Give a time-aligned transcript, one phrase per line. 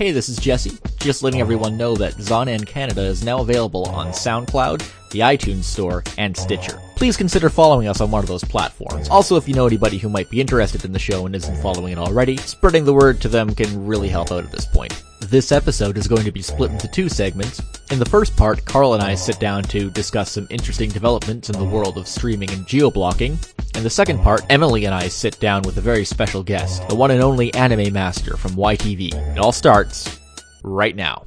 [0.00, 0.78] Hey, this is Jesse.
[0.98, 1.44] Just letting oh.
[1.44, 4.78] everyone know that Zonan Canada is now available on SoundCloud,
[5.10, 6.80] the iTunes Store, and Stitcher.
[7.00, 9.08] Please consider following us on one of those platforms.
[9.08, 11.94] Also, if you know anybody who might be interested in the show and isn't following
[11.94, 15.02] it already, spreading the word to them can really help out at this point.
[15.20, 17.62] This episode is going to be split into two segments.
[17.90, 21.58] In the first part, Carl and I sit down to discuss some interesting developments in
[21.58, 23.38] the world of streaming and geo-blocking.
[23.76, 26.94] In the second part, Emily and I sit down with a very special guest, the
[26.94, 29.14] one and only anime master from YTV.
[29.14, 30.20] It all starts
[30.62, 31.24] right now.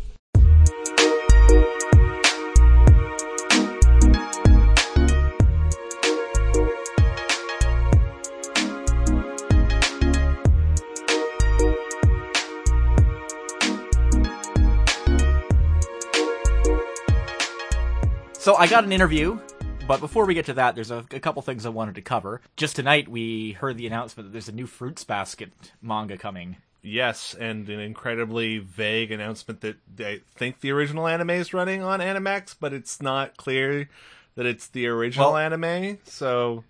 [18.43, 19.39] So I got an interview,
[19.87, 22.41] but before we get to that, there's a, a couple things I wanted to cover.
[22.57, 26.57] Just tonight, we heard the announcement that there's a new Fruits Basket manga coming.
[26.81, 32.01] Yes, and an incredibly vague announcement that I think the original anime is running on
[32.01, 33.87] Animax, but it's not clear
[34.35, 35.99] that it's the original Well- anime.
[36.03, 36.65] So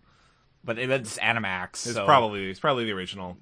[0.63, 1.71] But it's Animax.
[1.88, 3.38] it's so- probably it's probably the original.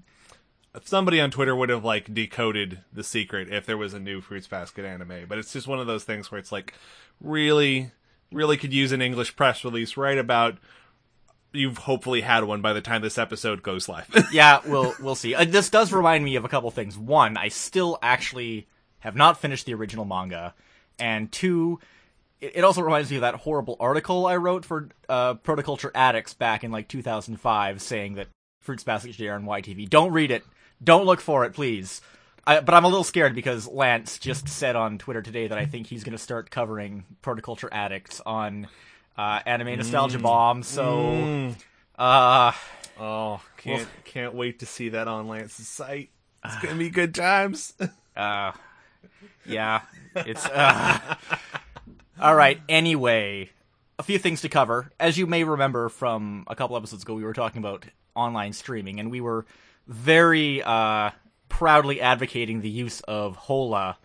[0.85, 4.47] Somebody on Twitter would have like decoded the secret if there was a new Fruits
[4.47, 6.73] Basket anime, but it's just one of those things where it's like
[7.19, 7.91] really,
[8.31, 10.57] really could use an English press release right about.
[11.53, 14.07] You've hopefully had one by the time this episode goes live.
[14.31, 15.35] yeah, we'll we'll see.
[15.35, 16.97] Uh, this does remind me of a couple things.
[16.97, 18.67] One, I still actually
[18.99, 20.53] have not finished the original manga,
[20.97, 21.79] and two,
[22.39, 26.33] it, it also reminds me of that horrible article I wrote for uh, Protoculture Addicts
[26.33, 28.27] back in like 2005, saying that
[28.61, 29.89] Fruits Basket air on YTV.
[29.89, 30.45] Don't read it.
[30.81, 32.01] Don't look for it, please.
[32.45, 35.65] I, but I'm a little scared because Lance just said on Twitter today that I
[35.65, 38.67] think he's going to start covering Protoculture Addicts on
[39.17, 40.63] uh, Anime Nostalgia Bomb.
[40.63, 41.53] So,
[41.99, 42.51] uh,
[43.01, 46.09] Oh, can't can't wait to see that on Lance's site.
[46.45, 47.73] It's gonna be good times.
[48.13, 48.51] Uh,
[49.45, 50.45] yeah, it's.
[50.45, 51.15] Uh...
[52.21, 52.59] All right.
[52.67, 53.49] Anyway,
[53.97, 54.91] a few things to cover.
[54.99, 58.99] As you may remember from a couple episodes ago, we were talking about online streaming,
[58.99, 59.45] and we were
[59.87, 61.11] very uh,
[61.61, 63.99] proudly advocating the use of Hola.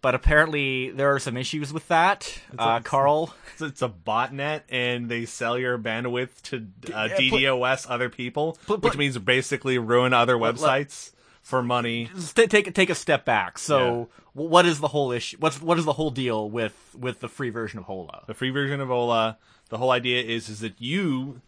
[0.00, 2.40] But apparently, there are some issues with that.
[2.58, 7.86] Uh, Carl, So it's a botnet, and they sell your bandwidth to uh, yeah, DDoS
[7.88, 11.12] other people, which means basically ruin other websites
[11.42, 12.08] for money.
[12.34, 13.58] take take a step back.
[13.58, 15.36] So, w what is the whole issue?
[15.38, 18.24] What's what is the whole deal with with the free version of Hola?
[18.26, 19.36] The free version of Hola.
[19.68, 21.42] the whole idea is is that you,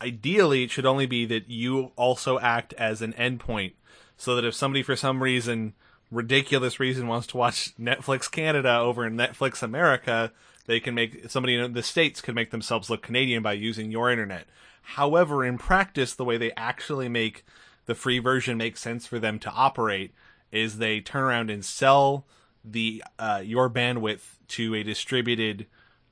[0.00, 3.74] ideally, it should only be that you also act as an endpoint,
[4.16, 5.74] so that if somebody for some reason,
[6.10, 10.32] ridiculous reason, wants to watch Netflix Canada over in Netflix America,
[10.66, 14.10] they can make somebody in the states can make themselves look Canadian by using your
[14.10, 14.46] internet.
[14.82, 17.44] However, in practice, the way they actually make
[17.86, 20.12] the free version make sense for them to operate
[20.52, 22.26] is they turn around and sell
[22.64, 25.66] the uh, your bandwidth to a distributed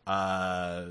[0.06, 0.86] uh,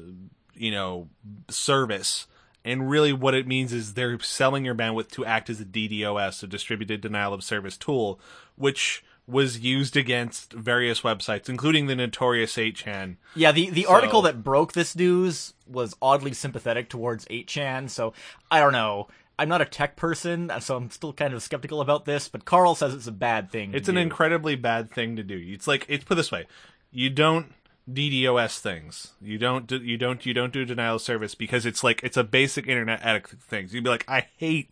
[0.55, 1.09] you know,
[1.49, 2.27] service.
[2.63, 6.43] And really, what it means is they're selling your bandwidth to act as a DDoS,
[6.43, 8.19] a distributed denial of service tool,
[8.55, 13.15] which was used against various websites, including the notorious 8chan.
[13.35, 18.13] Yeah, the, the article that broke this news was oddly sympathetic towards 8chan, so
[18.49, 19.07] I don't know.
[19.39, 22.75] I'm not a tech person, so I'm still kind of skeptical about this, but Carl
[22.75, 23.71] says it's a bad thing.
[23.71, 24.01] to It's an do.
[24.01, 25.39] incredibly bad thing to do.
[25.41, 26.45] It's like it's put this way:
[26.91, 27.53] you don't
[27.93, 29.13] DDoS things.
[29.21, 32.17] You don't do, you don't you don't do denial of service because it's like it's
[32.17, 33.67] a basic internet etiquette thing.
[33.69, 34.71] You'd be like, I hate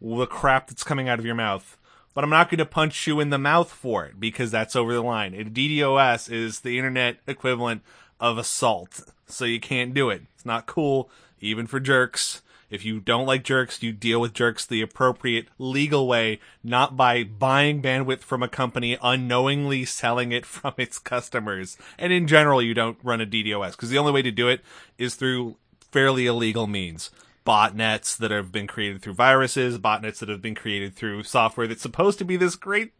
[0.00, 1.78] the crap that's coming out of your mouth,
[2.14, 4.92] but I'm not going to punch you in the mouth for it because that's over
[4.92, 5.34] the line.
[5.34, 7.82] And DDoS is the internet equivalent
[8.20, 10.22] of assault, so you can't do it.
[10.34, 11.10] It's not cool,
[11.40, 12.42] even for jerks.
[12.68, 17.22] If you don't like jerks, you deal with jerks the appropriate legal way, not by
[17.22, 21.76] buying bandwidth from a company, unknowingly selling it from its customers.
[21.98, 24.60] And in general, you don't run a DDoS because the only way to do it
[24.98, 25.56] is through
[25.90, 27.10] fairly illegal means.
[27.46, 31.82] Botnets that have been created through viruses, botnets that have been created through software that's
[31.82, 32.92] supposed to be this great,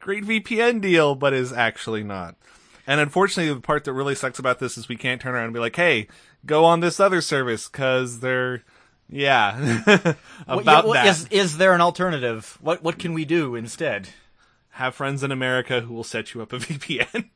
[0.00, 2.34] great VPN deal, but is actually not.
[2.88, 5.52] And unfortunately, the part that really sucks about this is we can't turn around and
[5.52, 6.08] be like, "Hey,
[6.46, 8.64] go on this other service," because they're,
[9.10, 9.80] yeah,
[10.46, 11.06] about yeah, well, that.
[11.06, 12.58] Is, is there an alternative?
[12.60, 14.10] What what can we do instead?
[14.72, 17.30] Have friends in America who will set you up a VPN,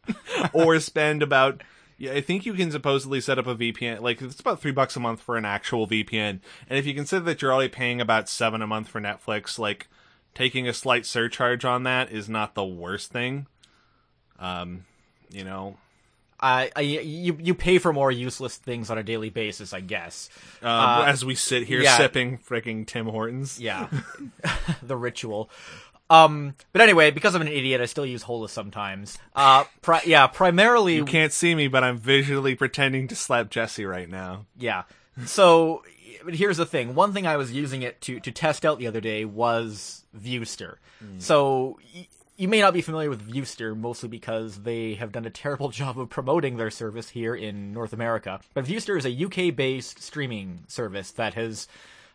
[0.53, 1.63] or spend about.
[1.97, 4.01] Yeah, I think you can supposedly set up a VPN.
[4.01, 7.25] Like it's about three bucks a month for an actual VPN, and if you consider
[7.25, 9.89] that you're already paying about seven a month for Netflix, like
[10.35, 13.47] taking a slight surcharge on that is not the worst thing.
[14.39, 14.85] Um,
[15.31, 15.79] you know,
[16.43, 20.29] I, I you you pay for more useless things on a daily basis, I guess.
[20.61, 21.97] um, as we sit here yeah.
[21.97, 23.59] sipping freaking Tim Hortons.
[23.63, 23.89] Yeah,
[24.83, 25.49] the ritual.
[26.11, 29.19] Um, but anyway, because I'm an idiot, I still use Hola sometimes.
[29.35, 30.97] Uh, pri- yeah, primarily.
[30.97, 34.45] You can't see me, but I'm visually pretending to slap Jesse right now.
[34.59, 34.83] Yeah.
[35.25, 35.83] So,
[36.25, 36.95] but here's the thing.
[36.95, 40.77] One thing I was using it to, to test out the other day was Viewster.
[41.19, 42.09] So, y-
[42.43, 45.97] you may not be familiar with Viewster, mostly because they have done a terrible job
[45.97, 48.41] of promoting their service here in North America.
[48.53, 51.69] But Viewster is a UK based streaming service that has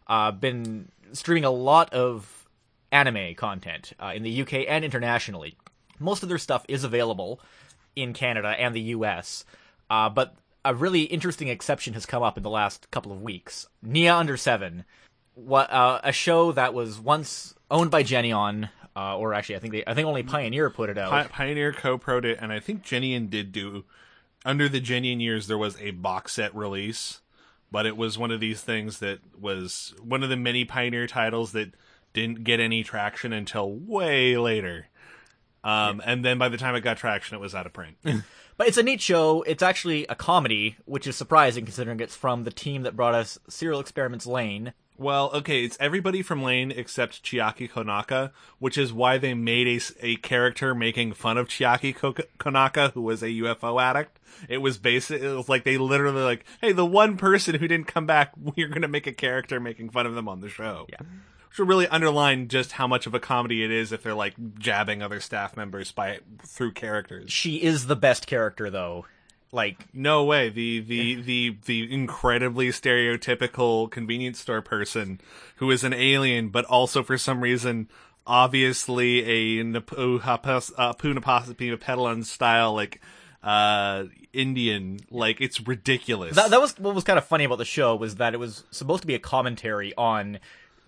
[0.08, 2.46] uh, been streaming a lot of
[2.92, 5.56] anime content uh, in the UK and internationally.
[5.98, 7.40] Most of their stuff is available
[7.96, 9.46] in Canada and the US,
[9.90, 10.36] uh, but
[10.66, 13.66] a really interesting exception has come up in the last couple of weeks.
[13.82, 14.84] Nia Under Seven,
[15.36, 19.74] what uh, a show that was once owned by Geneon, uh, or actually, I think
[19.74, 21.12] they, I think only Pioneer put it out.
[21.12, 23.86] Pi- Pioneer co-proed it, and I think Geneon did do.
[24.44, 27.22] Under the Geneon years, there was a box set release,
[27.72, 31.52] but it was one of these things that was one of the many Pioneer titles
[31.52, 31.74] that
[32.14, 34.88] didn't get any traction until way later.
[35.64, 37.98] Um, And then by the time it got traction, it was out of print.
[38.58, 39.44] But it's a neat show.
[39.44, 43.38] It's actually a comedy, which is surprising considering it's from the team that brought us
[43.48, 44.74] Serial Experiments Lain.
[44.98, 50.06] Well, okay, it's everybody from Lain except Chiaki Konaka, which is why they made a,
[50.06, 54.20] a character making fun of Chiaki Konaka, who was a UFO addict.
[54.50, 55.22] It was basic.
[55.22, 58.68] It was like they literally like, hey, the one person who didn't come back, we're
[58.68, 60.88] gonna make a character making fun of them on the show.
[60.90, 61.02] Yeah.
[61.50, 64.36] Which will really underline just how much of a comedy it is if they're like
[64.60, 67.32] jabbing other staff members by through characters.
[67.32, 69.06] She is the best character, though.
[69.52, 70.50] Like, No way.
[70.50, 75.22] The the the the incredibly stereotypical convenience store person
[75.58, 77.88] who is an alien, but also for some reason
[78.26, 83.02] obviously a Punapasapima Petalon style like
[83.42, 84.04] uh
[84.34, 85.00] Indian.
[85.10, 86.36] Like it's ridiculous.
[86.36, 88.66] that, that was what was kind of funny about the show was that it was
[88.72, 90.40] supposed to be a commentary on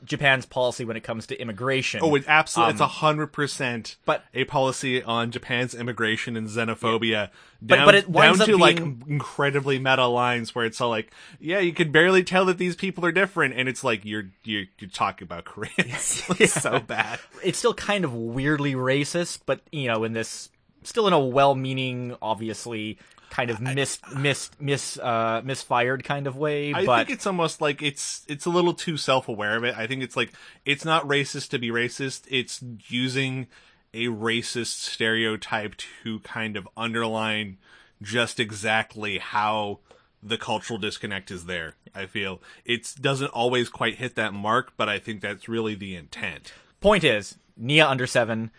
[0.06, 2.00] Japan's policy when it comes to immigration.
[2.04, 6.48] Oh, it absolutely, it's a hundred percent Um, but- a policy on Japan's immigration and
[6.48, 7.30] xenophobia
[7.62, 11.60] But- down, but it down to like incredibly meta lines where it's all like, yeah,
[11.60, 14.90] you could barely tell that these people are different, and it's like you're you're you're
[14.90, 16.24] talking about Koreans.
[16.40, 17.20] it's so bad.
[17.44, 20.50] it's still kind of weirdly racist, but you know, in this
[20.84, 22.98] still in a well-meaning, obviously
[23.30, 26.74] kind of mis mis mis uh misfired kind of way.
[26.74, 29.76] I but think it's almost like it's it's a little too self aware of it.
[29.78, 30.32] I think it's like
[30.66, 32.24] it's not racist to be racist.
[32.30, 33.48] It's using
[33.94, 37.58] a racist stereotype to kind of underline
[38.02, 39.80] just exactly how
[40.22, 41.76] the cultural disconnect is there.
[41.96, 45.96] I feel it doesn't always quite hit that mark, but I think that's really the
[45.96, 46.54] intent.
[46.82, 48.52] point is, Nia Under 7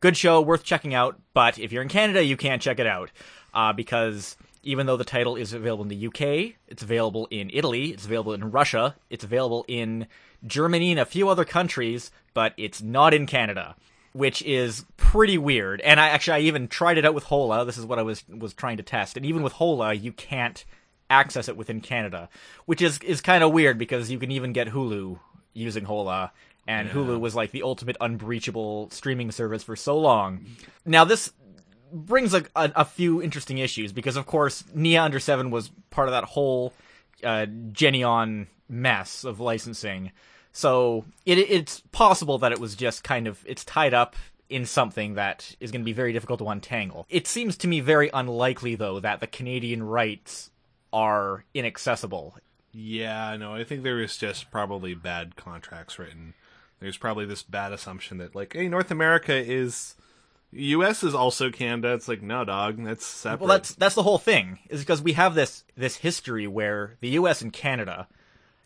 [0.00, 1.20] good show, worth checking out.
[1.34, 3.10] But if you're in Canada, you can't check it out
[3.56, 7.90] uh, because even though the title is available in the UK, it's available in Italy,
[7.90, 10.06] it's available in Russia, it's available in
[10.46, 13.74] Germany and a few other countries, but it's not in Canada.
[14.12, 17.66] Which is pretty weird, and I actually I even tried it out with Hola.
[17.66, 20.64] This is what I was was trying to test, and even with Hola, you can't
[21.10, 22.30] access it within Canada,
[22.64, 25.18] which is is kind of weird because you can even get Hulu
[25.52, 26.32] using Hola,
[26.66, 30.46] and Hulu was like the ultimate unbreachable streaming service for so long.
[30.86, 31.30] Now this
[32.04, 36.08] brings a, a, a few interesting issues because, of course, Nia Under Seven was part
[36.08, 36.72] of that whole
[37.24, 40.12] uh, Geneon mess of licensing.
[40.52, 44.16] So it, it's possible that it was just kind of it's tied up
[44.48, 47.06] in something that is going to be very difficult to untangle.
[47.08, 50.50] It seems to me very unlikely, though, that the Canadian rights
[50.92, 52.36] are inaccessible.
[52.72, 56.34] Yeah, no, I think there is just probably bad contracts written.
[56.78, 59.94] There's probably this bad assumption that like, hey, North America is
[60.56, 61.02] U.S.
[61.02, 61.94] is also Canada.
[61.94, 63.40] It's like, no, dog, that's separate.
[63.40, 64.58] Well, that's that's the whole thing.
[64.68, 67.42] Is because we have this this history where the U.S.
[67.42, 68.08] and Canada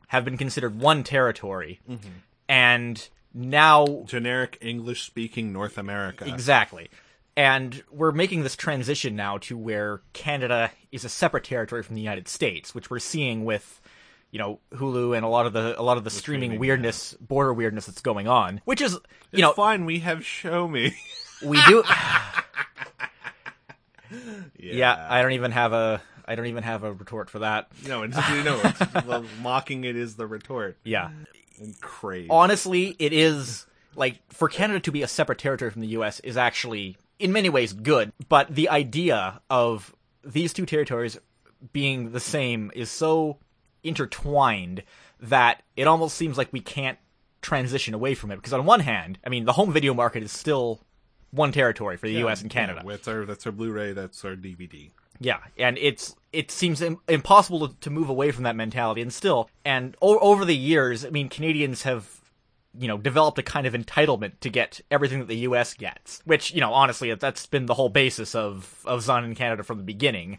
[0.08, 2.08] have been considered one territory, mm-hmm.
[2.48, 6.26] and now generic English speaking North America.
[6.26, 6.90] exactly,
[7.36, 12.02] and we're making this transition now to where Canada is a separate territory from the
[12.02, 13.80] United States, which we're seeing with
[14.30, 17.14] you know Hulu and a lot of the a lot of the streaming streaming, weirdness,
[17.20, 18.92] border weirdness that's going on, which is
[19.32, 19.84] you know know, fine.
[19.84, 20.96] We have show me.
[21.42, 21.82] We do.
[24.58, 24.72] yeah.
[24.72, 27.68] yeah, I don't even have a I don't even have a retort for that.
[27.88, 30.78] no, it's, you know, it's, well, mocking it is the retort.
[30.84, 31.10] Yeah.
[31.58, 32.30] And crave.
[32.30, 33.66] honestly, it is
[33.96, 36.20] like for Canada to be a separate territory from the U.S.
[36.20, 39.94] is actually in many ways good, but the idea of
[40.24, 41.18] these two territories
[41.72, 43.38] being the same is so
[43.82, 44.82] intertwined
[45.18, 46.98] that it almost seems like we can't
[47.42, 48.36] transition away from it.
[48.36, 50.80] Because on one hand, I mean, the home video market is still
[51.30, 52.42] one territory for the U.S.
[52.42, 52.82] and Canada.
[52.84, 53.92] Yeah, that's our that's our Blu-ray.
[53.92, 54.90] That's our DVD.
[55.20, 59.12] Yeah, and it's it seems Im- impossible to, to move away from that mentality, and
[59.12, 62.20] still, and o- over the years, I mean, Canadians have
[62.78, 65.74] you know, developed a kind of entitlement to get everything that the U.S.
[65.74, 69.64] gets, which, you know, honestly, that's been the whole basis of, of Zon in Canada
[69.64, 70.38] from the beginning.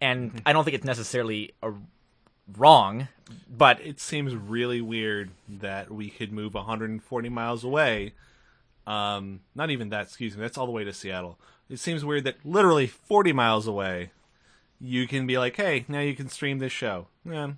[0.00, 0.38] And mm-hmm.
[0.46, 1.72] I don't think it's necessarily a,
[2.56, 3.08] wrong,
[3.48, 8.12] but it seems really weird that we could move 140 miles away.
[8.86, 11.38] Um, not even that, excuse me, that's all the way to Seattle.
[11.68, 14.10] It seems weird that literally 40 miles away,
[14.80, 17.06] you can be like, hey, now you can stream this show.
[17.24, 17.52] Yeah,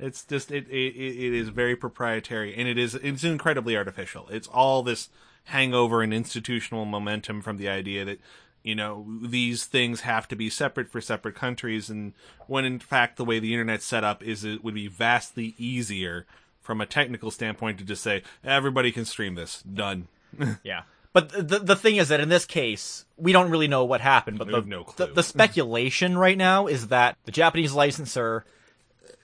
[0.00, 4.28] it's just it, it it is very proprietary and it is it's incredibly artificial.
[4.30, 5.10] It's all this
[5.44, 8.20] hangover and institutional momentum from the idea that
[8.62, 12.12] you know these things have to be separate for separate countries and
[12.46, 16.26] when in fact the way the internet's set up is it would be vastly easier
[16.60, 20.08] from a technical standpoint to just say everybody can stream this done
[20.62, 20.82] yeah
[21.12, 24.38] but the the thing is that in this case we don't really know what happened
[24.38, 28.44] but the, no the, the speculation right now is that the Japanese licensor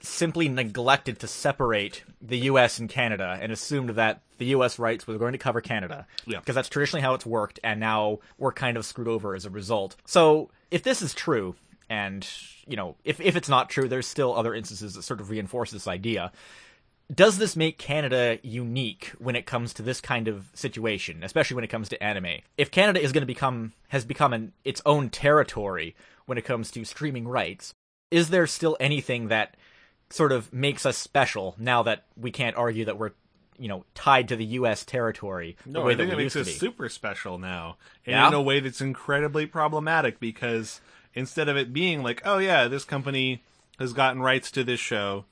[0.01, 2.79] simply neglected to separate the U.S.
[2.79, 4.79] and Canada and assumed that the U.S.
[4.79, 6.05] rights were going to cover Canada.
[6.25, 6.39] Yeah.
[6.39, 9.49] Because that's traditionally how it's worked, and now we're kind of screwed over as a
[9.49, 9.95] result.
[10.05, 11.55] So if this is true,
[11.89, 12.27] and
[12.67, 15.71] you know, if if it's not true, there's still other instances that sort of reinforce
[15.71, 16.31] this idea.
[17.13, 21.63] Does this make Canada unique when it comes to this kind of situation, especially when
[21.63, 22.41] it comes to anime?
[22.57, 25.95] If Canada is going to become has become an, its own territory
[26.25, 27.73] when it comes to streaming rights,
[28.11, 29.55] is there still anything that
[30.09, 33.11] sort of makes us special now that we can't argue that we're
[33.57, 34.85] you know tied to the U.S.
[34.85, 35.57] territory.
[35.65, 38.27] The no, way I think that it makes us super special now, and yeah?
[38.27, 40.81] in a way that's incredibly problematic because
[41.13, 43.43] instead of it being like, oh yeah, this company
[43.79, 45.25] has gotten rights to this show,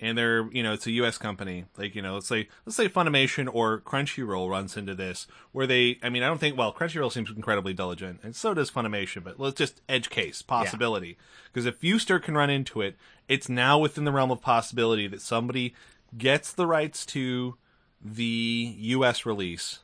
[0.00, 1.18] and they're you know it's a U.S.
[1.18, 1.66] company.
[1.76, 5.98] Like you know, let's say let's say Funimation or Crunchyroll runs into this, where they,
[6.02, 9.22] I mean, I don't think well, Crunchyroll seems incredibly diligent, and so does Funimation.
[9.22, 11.18] But let's just edge case possibility,
[11.52, 11.72] because yeah.
[11.72, 12.96] if Viewster can run into it,
[13.28, 15.74] it's now within the realm of possibility that somebody
[16.16, 17.56] gets the rights to
[18.02, 19.26] the U.S.
[19.26, 19.80] release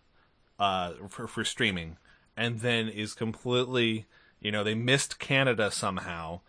[0.59, 1.99] uh, for for streaming,
[2.37, 4.07] and then is completely,
[4.41, 6.41] you know, they missed Canada somehow.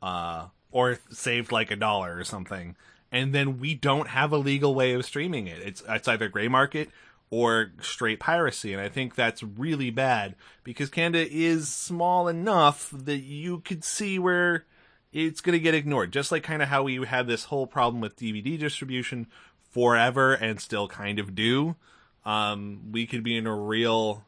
[0.00, 2.76] Uh, or saved like a dollar or something
[3.10, 5.60] and then we don't have a legal way of streaming it.
[5.60, 6.90] It's it's either gray market
[7.30, 10.34] or straight piracy, and I think that's really bad
[10.64, 14.64] because Canada is small enough that you could see where
[15.12, 16.12] it's going to get ignored.
[16.12, 19.26] Just like kind of how we had this whole problem with DVD distribution
[19.70, 21.76] forever and still kind of do.
[22.24, 24.24] Um, we could be in a real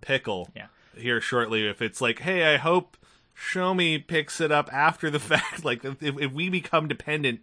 [0.00, 0.66] pickle yeah.
[0.96, 2.96] here shortly if it's like, hey, I hope
[3.36, 5.64] shomi picks it up after the fact.
[5.64, 7.40] Like if, if we become dependent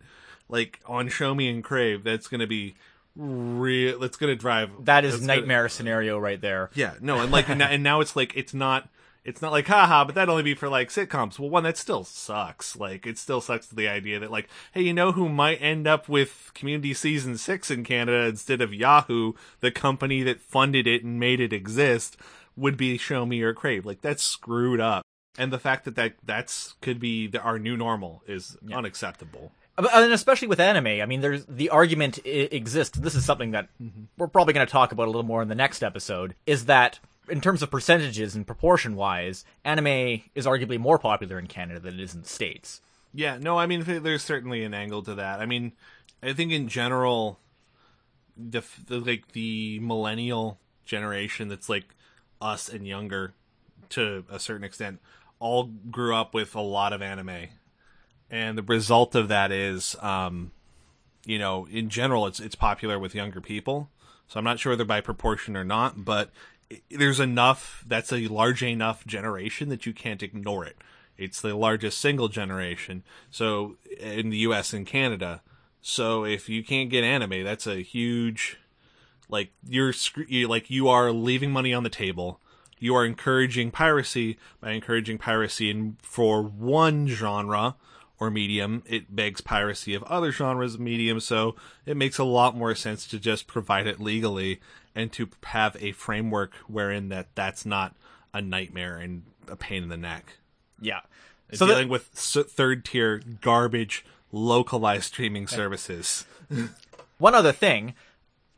[0.51, 2.75] like on shomi and Crave, that's going to be
[3.15, 3.99] real.
[3.99, 4.69] That's going to drive.
[4.85, 6.69] That is nightmare gonna, scenario right there.
[6.73, 8.89] Yeah, no, and like, and, now, and now it's like it's not.
[9.23, 11.37] It's not like haha, but that'd only be for like sitcoms.
[11.37, 12.75] Well, one that still sucks.
[12.75, 15.85] Like it still sucks to the idea that like, hey, you know who might end
[15.85, 21.03] up with Community season six in Canada instead of Yahoo, the company that funded it
[21.03, 22.17] and made it exist,
[22.55, 23.85] would be shomi or Crave.
[23.85, 25.03] Like that's screwed up.
[25.37, 28.75] And the fact that that that's could be the, our new normal is yeah.
[28.75, 32.97] unacceptable and especially with anime, I mean, there's the argument exists.
[32.97, 34.03] This is something that mm-hmm.
[34.17, 36.35] we're probably going to talk about a little more in the next episode.
[36.45, 36.99] Is that
[37.29, 41.95] in terms of percentages and proportion wise, anime is arguably more popular in Canada than
[41.95, 42.81] it is in the states.
[43.13, 45.39] Yeah, no, I mean, there's certainly an angle to that.
[45.39, 45.73] I mean,
[46.23, 47.39] I think in general,
[48.37, 51.95] the, the like the millennial generation that's like
[52.41, 53.33] us and younger
[53.89, 54.99] to a certain extent
[55.39, 57.47] all grew up with a lot of anime
[58.31, 60.51] and the result of that is, um,
[61.25, 63.89] you know, in general, it's it's popular with younger people.
[64.27, 66.31] So I'm not sure whether by proportion or not, but
[66.89, 67.83] there's enough.
[67.85, 70.77] That's a large enough generation that you can't ignore it.
[71.17, 73.03] It's the largest single generation.
[73.29, 74.71] So in the U.S.
[74.71, 75.41] and Canada.
[75.81, 78.59] So if you can't get anime, that's a huge,
[79.29, 79.93] like you're
[80.27, 82.39] you like you are leaving money on the table.
[82.79, 87.75] You are encouraging piracy by encouraging piracy in for one genre
[88.21, 91.55] or medium, it begs piracy of other genres of medium, so
[91.87, 94.61] it makes a lot more sense to just provide it legally
[94.93, 97.95] and to have a framework wherein that that's not
[98.31, 100.37] a nightmare and a pain in the neck.
[100.79, 100.99] Yeah.
[101.51, 101.91] So dealing that...
[101.91, 106.25] with third tier garbage localized streaming services.
[107.17, 107.95] One other thing,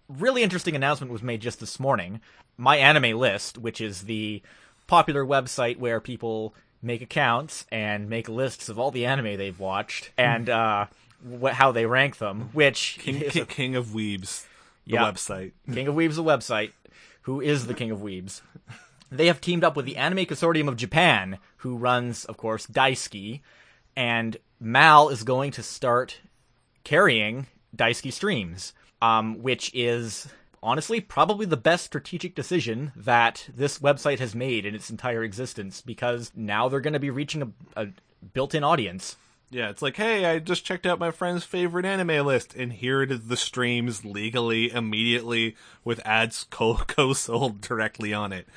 [0.09, 2.19] really interesting announcement was made just this morning.
[2.57, 4.41] My Anime List, which is the
[4.87, 10.11] popular website where people make accounts and make lists of all the anime they've watched
[10.17, 10.85] and uh,
[11.41, 12.49] wh- how they rank them.
[12.53, 14.45] Which King, King, King of Weebs,
[14.85, 15.51] the yeah, website.
[15.73, 16.71] King of Weebs, the website.
[17.21, 18.41] Who is the King of Weebs?
[19.09, 23.41] They have teamed up with the Anime Consortium of Japan, who runs, of course, Daisuki,
[23.95, 26.19] and Mal is going to start
[26.83, 30.27] carrying Daisuki streams, um, which is
[30.63, 35.81] honestly probably the best strategic decision that this website has made in its entire existence
[35.81, 37.41] because now they're going to be reaching
[37.75, 37.87] a, a
[38.33, 39.17] built-in audience.
[39.49, 43.03] Yeah, it's like, hey, I just checked out my friend's favorite anime list, and here
[43.03, 48.47] it is the streams legally, immediately, with ads co- co-sold directly on it.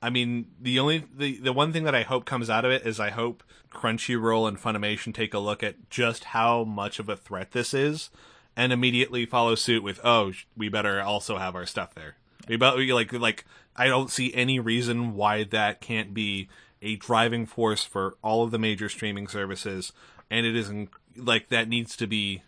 [0.00, 2.86] I mean, the only the the one thing that I hope comes out of it
[2.86, 3.42] is I hope
[3.72, 8.10] Crunchyroll and Funimation take a look at just how much of a threat this is,
[8.56, 12.16] and immediately follow suit with, oh, we better also have our stuff there.
[12.48, 13.44] We about like like
[13.76, 16.48] I don't see any reason why that can't be
[16.80, 19.92] a driving force for all of the major streaming services,
[20.30, 22.42] and it isn't like that needs to be.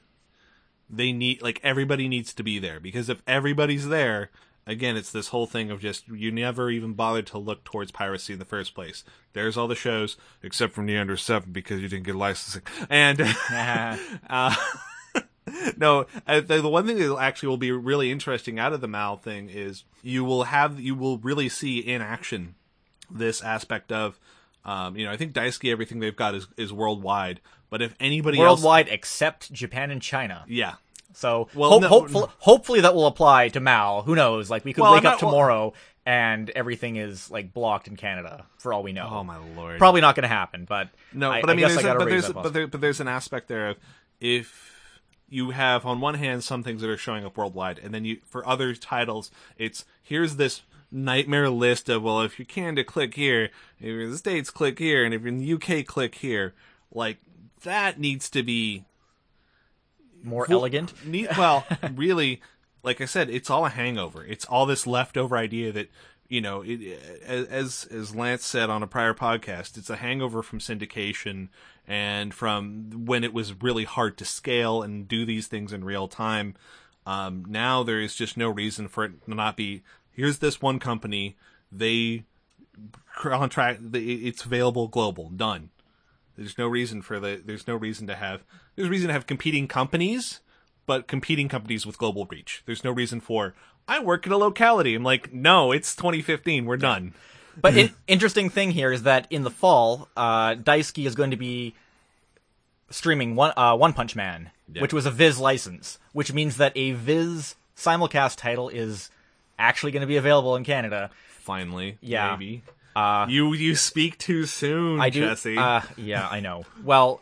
[0.91, 4.31] They need like everybody needs to be there because if everybody's there,
[4.67, 8.33] again, it's this whole thing of just you never even bothered to look towards piracy
[8.33, 9.05] in the first place.
[9.35, 13.21] There's all the shows except from Nia Under Seven because you didn't get licensing, and
[14.31, 14.55] uh,
[15.77, 19.17] no, the, the one thing that actually will be really interesting out of the Mal
[19.17, 22.55] thing is you will have you will really see in action
[23.11, 24.19] this aspect of.
[24.65, 27.41] Um, you know, I think Daisuki, everything they've got is, is worldwide.
[27.71, 30.45] But if anybody else, Worldwide except Japan and China.
[30.47, 30.75] yeah,
[31.15, 34.03] So Well, ho- no- hopefully, hopefully that will apply to Mal.
[34.03, 34.51] Who knows?
[34.51, 35.73] Like we could Well, wake I'm up not- well- tomorrow
[36.05, 39.09] and everything is like blocked in Canada for all we know.
[39.11, 41.75] oh my lord, Probably not going to happen, but No, I, but I, mean, guess
[41.75, 43.77] there's I a, but there's but, there, but there's an aspect there of
[44.21, 44.78] if
[45.29, 48.19] you have on one hand some things that are showing up worldwide, and then you
[48.25, 53.51] for other titles, it's here's this nightmare list of well, if you're Canada, click here,
[53.79, 56.55] if you're in the states, click here, and if you're in the UK, click here.
[56.93, 57.19] Like
[57.65, 58.85] that needs to be
[60.23, 60.95] More well, elegant.
[61.05, 62.41] Need, well, really,
[62.83, 64.25] like I said, it's all a hangover.
[64.25, 65.91] It's all this leftover idea that
[66.29, 66.81] you know, it,
[67.25, 71.49] as as Lance said on a prior podcast, it's a hangover from syndication
[71.87, 76.07] and from when it was really hard to scale and do these things in real
[76.07, 76.55] time.
[77.07, 79.83] Um, now there is just no reason for it to not be.
[80.11, 81.37] Here's this one company.
[81.73, 82.25] They
[83.17, 83.81] contract.
[83.95, 85.31] It's available global.
[85.31, 85.71] Done.
[86.37, 87.43] There's no reason for the.
[87.43, 88.45] There's no reason to have.
[88.77, 90.41] There's reason to have competing companies,
[90.85, 92.63] but competing companies with global reach.
[92.67, 93.55] There's no reason for.
[93.89, 94.95] I work in a locality.
[94.95, 96.67] I'm like, no, it's 2015.
[96.67, 97.15] We're done.
[97.61, 101.37] But an interesting thing here is that in the fall, uh, Daisuki is going to
[101.37, 101.75] be
[102.91, 104.83] streaming One uh, One Punch Man, Yeah.
[104.83, 109.11] which was a Viz license, which means that a Viz simulcast title is
[109.59, 111.11] actually going to be available in Canada.
[111.41, 112.31] Finally, Yeah.
[112.33, 112.63] maybe.
[112.95, 115.21] Uh, you you speak too soon, I do.
[115.21, 115.57] Jesse.
[115.57, 116.65] Uh, yeah, I know.
[116.85, 117.21] Well,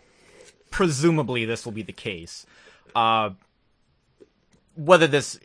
[0.70, 2.44] presumably this will be the case.
[2.94, 3.30] Uh,
[4.74, 5.38] whether this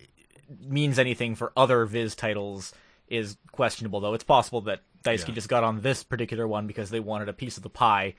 [0.60, 2.74] means anything for other Viz titles
[3.08, 4.14] is questionable, though.
[4.14, 5.36] It's possible that Daisuki Yeah.
[5.36, 8.16] just got on this particular one because they wanted a piece of the pie.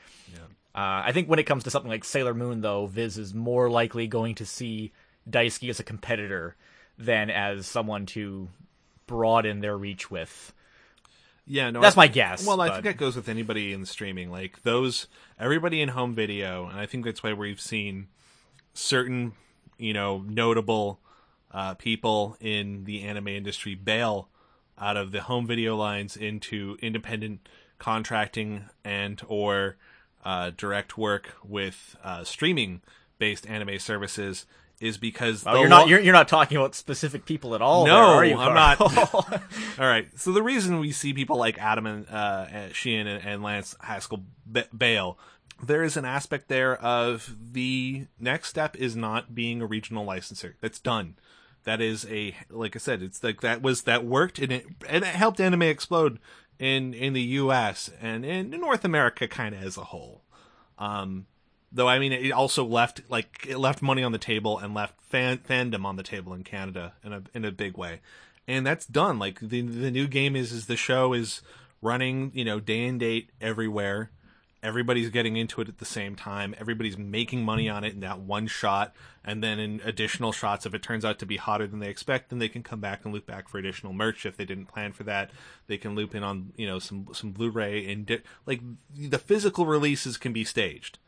[0.75, 3.71] Uh, I think when it comes to something like Sailor Moon, though, Viz is more
[3.71, 4.93] likely going to see
[5.29, 6.57] Daisuki as a competitor
[6.99, 8.49] than as someone to
[9.07, 10.53] broaden their reach with.
[11.47, 14.31] Yeah, no, That's I- my guess, Well, I think that goes with anybody in streaming.
[14.31, 18.09] Like those, everybody in home video, and I think that's why we've seen
[18.75, 19.33] certain,
[19.79, 21.01] you know, notable
[21.53, 24.29] uh, people in the anime industry bail
[24.79, 29.77] out of the home video lines into independent contracting and or
[30.25, 32.81] uh, direct work with uh, streaming
[33.19, 34.47] based anime services
[34.81, 37.87] is because Oh, you're not lo- you're, you're not talking about specific people at all.
[37.87, 38.81] No, there, are you, I'm not.
[39.79, 40.09] All right.
[40.19, 44.25] So the reason we see people like Adam and uh, Sheehan and, and Lance Heiskell
[44.45, 45.19] ba- bail,
[45.63, 50.57] there is an aspect there of the next step is not being a regional licensor.
[50.61, 51.15] That's done.
[51.65, 55.05] That is a like I said, it's like that was that worked and it and
[55.05, 56.19] it helped anime explode
[56.59, 57.91] in in the U.S.
[58.01, 60.23] and in North America kind of as a whole.
[60.79, 61.27] Um,
[61.73, 65.01] though I mean, it also left like it left money on the table and left
[65.03, 68.01] fan fandom on the table in Canada in a in a big way,
[68.47, 69.19] and that's done.
[69.19, 71.43] Like the the new game is is the show is
[71.81, 74.11] running you know day and date everywhere.
[74.63, 76.55] Everybody's getting into it at the same time.
[76.59, 78.95] Everybody's making money on it in that one shot,
[79.25, 82.31] and then in additional shots, if it turns out to be hotter than they expect,
[82.31, 84.25] then they can come back and loop back for additional merch.
[84.25, 85.31] If they didn't plan for that,
[85.67, 88.61] they can loop in on you know some some Blu-ray and di- like
[88.97, 90.99] the physical releases can be staged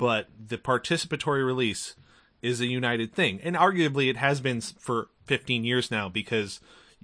[0.00, 1.94] but the participatory release
[2.40, 6.58] is a united thing and arguably it has been for 15 years now because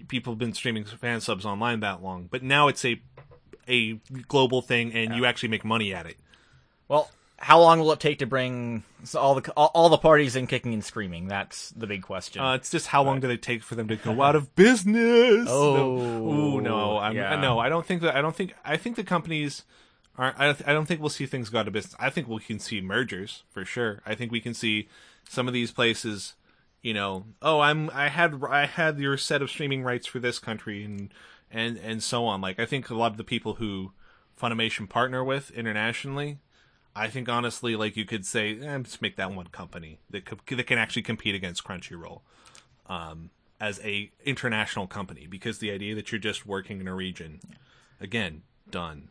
[0.09, 3.02] people have been streaming fan subs online that long but now it's a
[3.68, 3.94] a
[4.29, 6.16] global thing and you actually make money at it
[6.88, 10.72] well, how long will it take to bring all the all, the parties in kicking
[10.72, 11.26] and screaming?
[11.26, 12.40] That's the big question.
[12.40, 15.48] uh, it's just how long do they take for them to go out of business
[15.50, 16.31] Oh, no.
[16.31, 17.35] Ooh, no I'm, yeah.
[17.40, 19.64] no i don't think that i don't think i think the companies
[20.16, 22.40] are I, I don't think we'll see things go out of business i think we
[22.40, 24.88] can see mergers for sure i think we can see
[25.29, 26.35] some of these places
[26.83, 30.38] you know, oh, I'm I had I had your set of streaming rights for this
[30.38, 31.12] country and
[31.50, 32.40] and and so on.
[32.40, 33.92] Like I think a lot of the people who
[34.40, 36.38] Funimation partner with internationally,
[36.94, 40.66] I think honestly, like you could say, eh, just make that one company that that
[40.66, 42.20] can actually compete against Crunchyroll,
[42.87, 43.30] um,
[43.61, 47.40] as a international company because the idea that you're just working in a region,
[48.00, 49.09] again, done.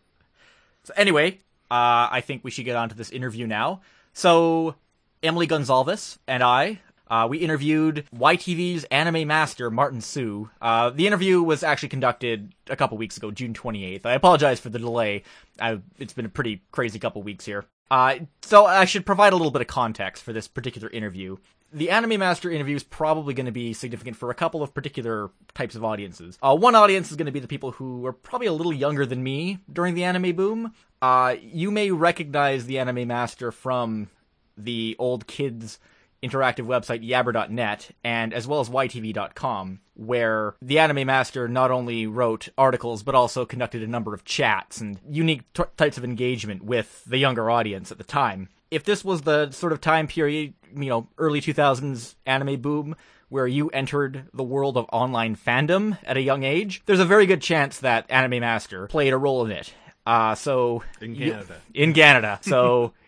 [0.83, 1.39] So anyway,
[1.71, 3.81] uh, I think we should get on to this interview now.
[4.13, 4.75] So
[5.23, 10.49] Emily Gonzalez and I uh, we interviewed YTV's anime master, Martin Su.
[10.61, 14.05] Uh, the interview was actually conducted a couple weeks ago, June 28th.
[14.05, 15.23] I apologize for the delay.
[15.59, 17.65] I, it's been a pretty crazy couple weeks here.
[17.91, 21.37] Uh, so I should provide a little bit of context for this particular interview.
[21.71, 25.29] The Anime Master interview is probably going to be significant for a couple of particular
[25.53, 26.37] types of audiences.
[26.41, 29.05] Uh, one audience is going to be the people who are probably a little younger
[29.05, 30.73] than me during the anime boom.
[31.01, 34.09] Uh, you may recognize the Anime Master from
[34.57, 35.79] the old kids
[36.27, 42.49] interactive website yabber.net and as well as ytv.com where the anime master not only wrote
[42.57, 47.03] articles but also conducted a number of chats and unique t- types of engagement with
[47.05, 50.89] the younger audience at the time if this was the sort of time period you
[50.89, 52.95] know early 2000s anime boom
[53.29, 57.25] where you entered the world of online fandom at a young age there's a very
[57.25, 59.73] good chance that anime master played a role in it
[60.05, 61.61] uh, so in Canada.
[61.73, 62.39] in Canada.
[62.43, 62.93] So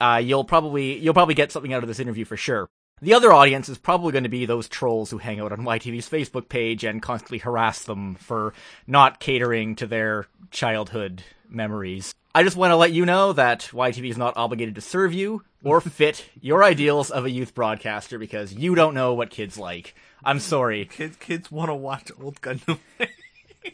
[0.00, 2.68] uh, you'll probably you'll probably get something out of this interview for sure.
[3.00, 6.08] The other audience is probably going to be those trolls who hang out on YTV's
[6.08, 8.54] Facebook page and constantly harass them for
[8.88, 12.12] not catering to their childhood memories.
[12.34, 15.42] I just want to let you know that YTV is not obligated to serve you
[15.62, 19.94] or fit your ideals of a youth broadcaster because you don't know what kids like.
[20.24, 20.86] I'm sorry.
[20.86, 22.78] Kids kids want to watch old Gundam.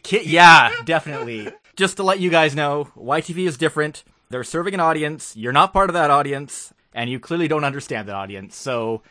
[0.02, 1.50] Ki- yeah, definitely.
[1.76, 4.04] Just to let you guys know, YTV is different.
[4.34, 5.36] They're serving an audience.
[5.36, 8.56] You're not part of that audience, and you clearly don't understand that audience.
[8.56, 9.02] So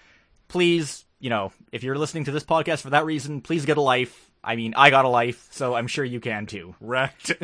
[0.50, 3.82] please, you know, if you're listening to this podcast for that reason, please get a
[3.82, 4.30] life.
[4.44, 6.76] I mean, I got a life, so I'm sure you can too.
[6.82, 7.32] Wrecked.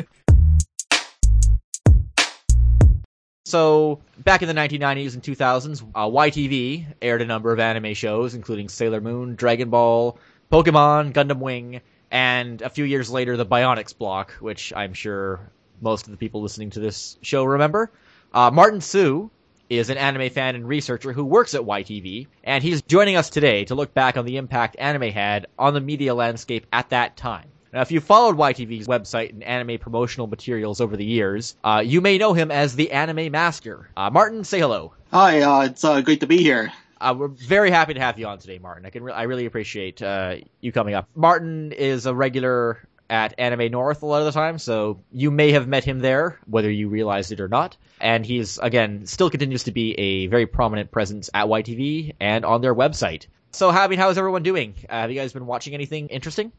[3.46, 8.36] So, back in the 1990s and 2000s, uh, YTV aired a number of anime shows,
[8.36, 10.18] including Sailor Moon, Dragon Ball,
[10.52, 11.80] Pokemon, Gundam Wing,
[12.12, 16.42] and a few years later, the Bionix block, which I'm sure most of the people
[16.42, 17.90] listening to this show remember.
[18.32, 19.30] Uh, Martin Sue
[19.68, 23.64] is an anime fan and researcher who works at YTV, and he's joining us today
[23.64, 27.46] to look back on the impact anime had on the media landscape at that time.
[27.72, 32.00] Now, if you followed YTV's website and anime promotional materials over the years, uh, you
[32.00, 33.88] may know him as the anime master.
[33.96, 34.92] Uh, Martin, say hello.
[35.12, 36.72] Hi, uh, it's uh, great to be here.
[37.00, 38.84] Uh, we're very happy to have you on today, Martin.
[38.84, 41.08] I can re- I really appreciate uh, you coming up.
[41.14, 45.50] Martin is a regular at Anime North a lot of the time, so you may
[45.52, 47.76] have met him there, whether you realized it or not.
[48.00, 52.62] And he's, again, still continues to be a very prominent presence at YTV and on
[52.62, 53.26] their website.
[53.50, 54.74] So, I mean, how's everyone doing?
[54.88, 56.52] Uh, have you guys been watching anything interesting?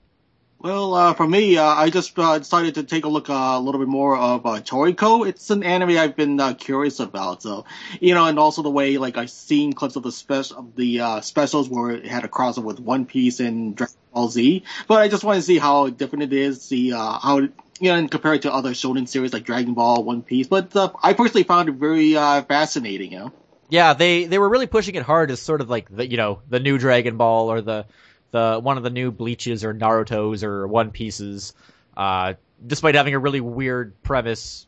[0.60, 3.60] Well, uh, for me, uh, I just uh, decided to take a look uh, a
[3.60, 5.28] little bit more of uh, Toriko.
[5.28, 7.42] It's an anime I've been uh, curious about.
[7.42, 7.66] So,
[8.00, 11.22] you know, and also the way like I've seen clips of the of the uh,
[11.22, 14.64] specials where it had a crossover with One Piece and Dragon Ball Z.
[14.88, 16.62] But I just want to see how different it is.
[16.62, 17.50] See uh, how you
[17.82, 20.48] know, and compare it to other shonen series like Dragon Ball, One Piece.
[20.48, 23.14] But uh, I personally found it very uh, fascinating.
[23.14, 23.34] You know.
[23.70, 26.42] Yeah, they they were really pushing it hard as sort of like the you know
[26.50, 27.86] the new Dragon Ball or the
[28.32, 31.54] the one of the new Bleaches or Naruto's or One Pieces,
[31.96, 32.34] uh,
[32.66, 34.68] despite having a really weird premise.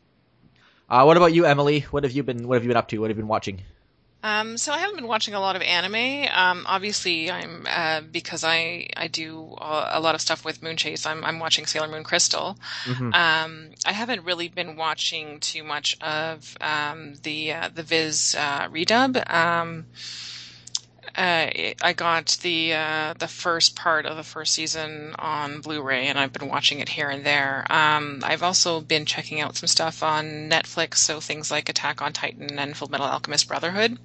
[0.88, 1.80] Uh, what about you, Emily?
[1.80, 2.98] What have you been What have you been up to?
[2.98, 3.62] What have you been watching?
[4.24, 6.26] Um, so I haven't been watching a lot of anime.
[6.34, 11.06] Um, obviously, I'm uh, because I I do a lot of stuff with Moonchase.
[11.06, 12.58] I'm I'm watching Sailor Moon Crystal.
[12.84, 13.12] Mm-hmm.
[13.12, 18.68] Um, I haven't really been watching too much of um, the uh, the Viz uh,
[18.68, 19.22] redub.
[21.16, 26.18] Uh, I got the uh, the first part of the first season on Blu-ray, and
[26.18, 27.64] I've been watching it here and there.
[27.70, 32.12] Um, I've also been checking out some stuff on Netflix, so things like Attack on
[32.12, 33.98] Titan and Full Metal Alchemist Brotherhood.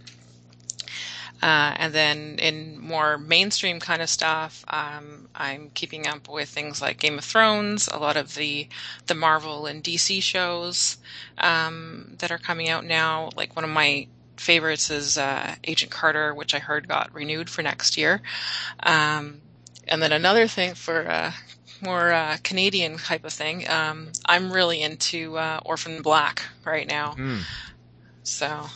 [1.41, 6.81] Uh, and then in more mainstream kind of stuff, um, I'm keeping up with things
[6.81, 8.67] like Game of Thrones, a lot of the
[9.07, 10.97] the Marvel and DC shows
[11.37, 13.29] um, that are coming out now.
[13.35, 14.07] Like one of my
[14.39, 18.21] favorites is uh, Agent Carter, which I heard got renewed for next year.
[18.81, 19.41] Um,
[19.87, 21.31] and then another thing for uh,
[21.81, 27.13] more uh, Canadian type of thing, um, I'm really into uh, Orphan Black right now.
[27.13, 27.41] Mm.
[28.23, 28.67] So,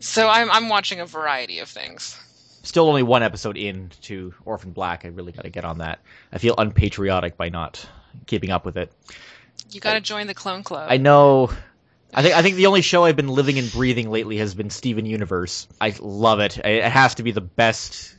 [0.00, 2.18] so I'm I'm watching a variety of things.
[2.62, 5.04] Still only one episode in to Orphan Black.
[5.04, 5.98] I really got to get on that.
[6.32, 7.84] I feel unpatriotic by not
[8.26, 8.92] keeping up with it.
[9.70, 10.88] You got to join the Clone Club.
[10.90, 11.50] I know.
[12.14, 14.70] I think I think the only show I've been living and breathing lately has been
[14.70, 15.66] Steven Universe.
[15.80, 16.58] I love it.
[16.58, 18.14] It has to be the best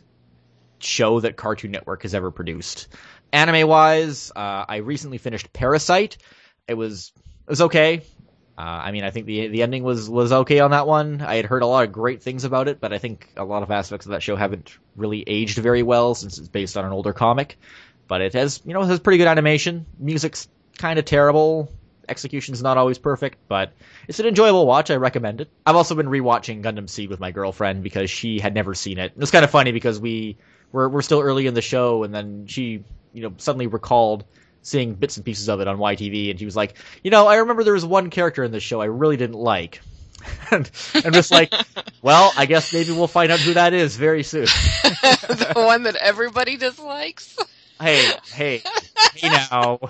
[0.80, 2.88] show that Cartoon Network has ever produced.
[3.32, 6.18] Anime wise, uh, I recently finished Parasyte.
[6.68, 8.02] It was it was okay.
[8.58, 11.22] Uh, I mean, I think the the ending was was okay on that one.
[11.22, 13.64] I had heard a lot of great things about it, but I think a lot
[13.64, 16.92] of aspects of that show haven't really aged very well since it's based on an
[16.92, 17.58] older comic.
[18.08, 19.86] But it has, you know, it has pretty good animation.
[20.00, 21.72] Music's kind of terrible.
[22.10, 23.74] Execution's not always perfect, but
[24.08, 24.92] it's an enjoyable watch.
[24.92, 25.50] I recommend it.
[25.66, 29.14] I've also been rewatching Gundam Seed with my girlfriend because she had never seen it.
[29.16, 30.38] It was kind of funny because we
[30.72, 34.26] we're we're still early in the show, and then she, you know, suddenly recalled
[34.64, 37.36] seeing bits and pieces of it on YTV, and she was like, you know, I
[37.38, 39.82] remember there was one character in the show I really didn't like.
[40.52, 41.54] and I'm just like,
[42.02, 44.46] well, I guess maybe we'll find out who that is very soon.
[44.84, 47.38] the one that everybody dislikes.
[47.80, 48.64] Hey, hey,
[49.16, 49.80] hey now.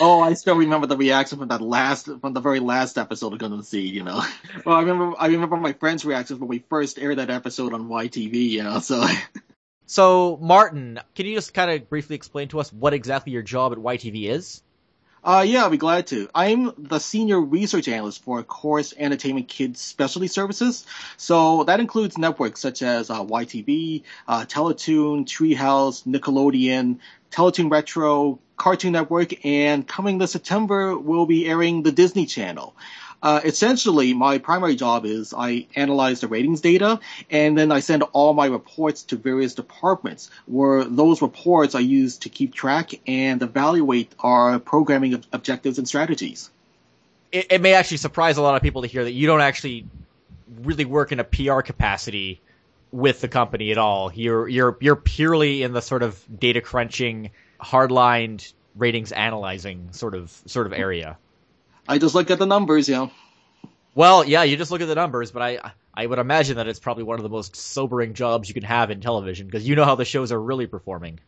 [0.00, 3.38] Oh, I still remember the reaction from that last, from the very last episode of
[3.38, 3.94] Gundam Seed.
[3.94, 4.22] You know,
[4.64, 7.88] well, I remember, I remember my friend's reactions when we first aired that episode on
[7.88, 8.34] YTV.
[8.34, 9.04] You know, so
[9.86, 13.72] So, Martin, can you just kind of briefly explain to us what exactly your job
[13.72, 14.62] at YTV is?
[15.24, 16.28] Uh, yeah, I'll be glad to.
[16.34, 20.84] I'm the senior research analyst for Corus Entertainment Kids Specialty Services.
[21.16, 26.98] So that includes networks such as uh, YTV, uh, Teletoon, Treehouse, Nickelodeon,
[27.30, 32.74] Teletoon Retro, Cartoon Network, and coming this September, we'll be airing the Disney Channel.
[33.22, 36.98] Uh, essentially, my primary job is I analyze the ratings data
[37.30, 42.22] and then I send all my reports to various departments where those reports are used
[42.22, 46.50] to keep track and evaluate our programming ob- objectives and strategies.
[47.30, 49.86] It, it may actually surprise a lot of people to hear that you don't actually
[50.62, 52.40] really work in a PR capacity
[52.90, 54.12] with the company at all.
[54.12, 57.30] You're you're you're purely in the sort of data crunching,
[57.60, 61.18] hardlined ratings analyzing sort of sort of area.
[61.92, 63.10] I just look at the numbers, you know.
[63.94, 66.80] Well, yeah, you just look at the numbers, but I I would imagine that it's
[66.80, 69.84] probably one of the most sobering jobs you can have in television because you know
[69.84, 71.20] how the shows are really performing.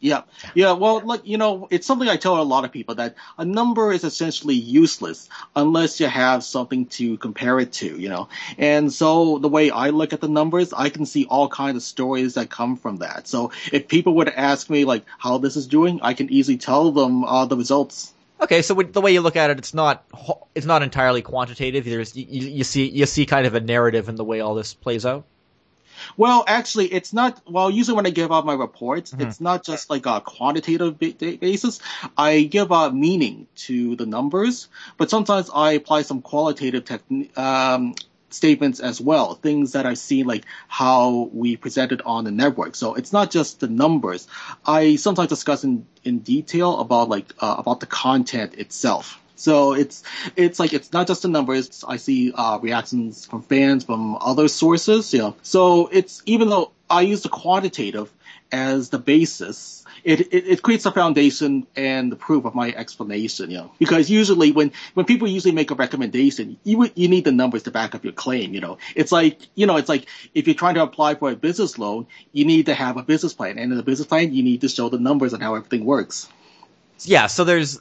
[0.00, 0.22] Yeah,
[0.56, 0.72] yeah.
[0.72, 3.92] Well, like you know, it's something I tell a lot of people that a number
[3.92, 7.86] is essentially useless unless you have something to compare it to.
[7.86, 11.48] You know, and so the way I look at the numbers, I can see all
[11.48, 13.28] kinds of stories that come from that.
[13.28, 16.58] So if people were to ask me like how this is doing, I can easily
[16.58, 18.12] tell them uh, the results.
[18.42, 20.04] Okay, so the way you look at it, it's not
[20.54, 21.84] it's not entirely quantitative.
[21.84, 24.74] There's you, you see you see kind of a narrative in the way all this
[24.74, 25.24] plays out.
[26.16, 27.40] Well, actually, it's not.
[27.48, 31.14] Well, usually when I give out my reports, it's not just like a quantitative ba-
[31.40, 31.80] basis.
[32.18, 37.94] I give a meaning to the numbers, but sometimes I apply some qualitative techni- um,
[38.34, 39.34] statements as well.
[39.34, 42.74] Things that I've seen, like how we presented on the network.
[42.74, 44.26] So it's not just the numbers.
[44.64, 49.18] I sometimes discuss in, in detail about like uh, about the content itself.
[49.36, 50.04] So it's
[50.36, 51.84] it's like it's not just the numbers.
[51.86, 55.12] I see uh, reactions from fans from other sources.
[55.12, 58.12] You know, so it's even though I use the quantitative
[58.52, 63.50] as the basis, it, it, it creates a foundation and the proof of my explanation.
[63.50, 67.32] You know, because usually when when people usually make a recommendation, you you need the
[67.32, 68.54] numbers to back up your claim.
[68.54, 71.36] You know, it's like you know it's like if you're trying to apply for a
[71.36, 74.42] business loan, you need to have a business plan, and in the business plan, you
[74.42, 76.28] need to show the numbers on how everything works.
[77.00, 77.80] Yeah, so there's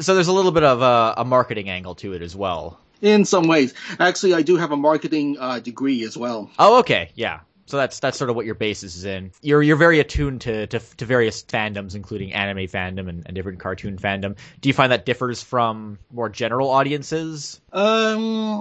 [0.00, 2.78] so there's a little bit of a, a marketing angle to it as well.
[3.02, 6.50] In some ways, actually, I do have a marketing uh, degree as well.
[6.58, 7.40] Oh, okay, yeah.
[7.72, 9.32] So that's that's sort of what your basis is in.
[9.40, 13.60] You're you're very attuned to to, to various fandoms, including anime fandom and, and different
[13.60, 14.36] cartoon fandom.
[14.60, 17.62] Do you find that differs from more general audiences?
[17.72, 18.60] Um,